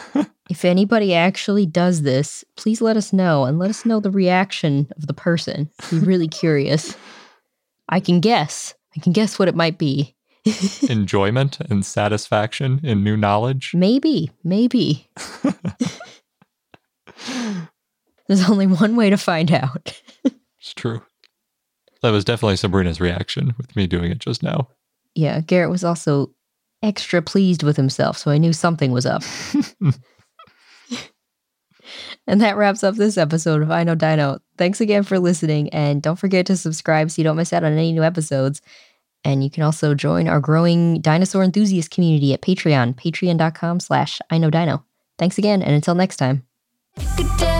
if 0.50 0.66
anybody 0.66 1.14
actually 1.14 1.66
does 1.66 2.02
this, 2.02 2.44
please 2.56 2.82
let 2.82 2.98
us 2.98 3.14
know 3.14 3.46
and 3.46 3.60
let 3.60 3.70
us 3.70 3.86
know 3.86 4.00
the 4.00 4.12
reaction 4.12 4.90
of 4.98 5.08
the 5.08 5.14
person. 5.14 5.70
Be 5.90 6.00
really 6.00 6.28
curious. 6.42 6.96
I 7.90 8.00
can 8.00 8.20
guess. 8.20 8.74
I 8.96 9.00
can 9.00 9.14
guess 9.14 9.40
what 9.40 9.48
it 9.48 9.56
might 9.56 9.78
be. 9.78 10.16
Enjoyment 10.90 11.60
and 11.70 11.86
satisfaction 11.86 12.80
in 12.84 13.04
new 13.04 13.16
knowledge. 13.16 13.74
Maybe, 13.76 14.32
maybe. 14.44 15.08
There's 18.28 18.50
only 18.50 18.66
one 18.66 18.96
way 18.96 19.10
to 19.10 19.18
find 19.18 19.52
out. 19.52 20.02
It's 20.24 20.74
true. 20.74 21.02
That 22.02 22.12
was 22.12 22.24
definitely 22.24 22.56
Sabrina's 22.56 23.00
reaction 23.00 23.54
with 23.58 23.76
me 23.76 23.88
doing 23.88 24.12
it 24.12 24.20
just 24.20 24.42
now. 24.42 24.70
Yeah, 25.16 25.42
Garrett 25.42 25.70
was 25.70 25.84
also 25.84 26.32
extra 26.82 27.22
pleased 27.22 27.64
with 27.64 27.78
himself, 27.78 28.18
so 28.18 28.32
I 28.32 28.38
knew 28.38 28.54
something 28.54 28.92
was 28.92 29.06
up. 29.06 29.24
and 32.28 32.42
that 32.42 32.58
wraps 32.58 32.84
up 32.84 32.96
this 32.96 33.18
episode 33.18 33.62
of 33.62 33.72
I 33.72 33.84
Know 33.84 33.96
Dino. 33.96 34.40
Thanks 34.58 34.82
again 34.82 35.04
for 35.04 35.20
listening, 35.20 35.70
and 35.70 36.02
don't 36.02 36.20
forget 36.20 36.46
to 36.48 36.58
subscribe 36.58 37.12
so 37.12 37.22
you 37.22 37.24
don't 37.24 37.38
miss 37.38 37.54
out 37.54 37.64
on 37.64 37.74
any 37.74 37.92
new 37.92 38.04
episodes. 38.04 38.62
And 39.24 39.44
you 39.44 39.52
can 39.52 39.62
also 39.64 39.94
join 39.94 40.28
our 40.28 40.40
growing 40.40 41.00
dinosaur 41.02 41.44
enthusiast 41.44 41.92
community 41.92 42.34
at 42.34 42.42
Patreon, 42.42 42.96
patreon.com 42.96 43.80
slash 43.80 44.20
I 44.30 44.40
Know 44.40 44.50
Dino. 44.50 44.84
Thanks 45.20 45.38
again, 45.38 45.62
and 45.62 45.76
until 45.76 45.94
next 45.94 46.18
time. 46.18 46.44
Good 47.16 47.28
day. 47.38 47.51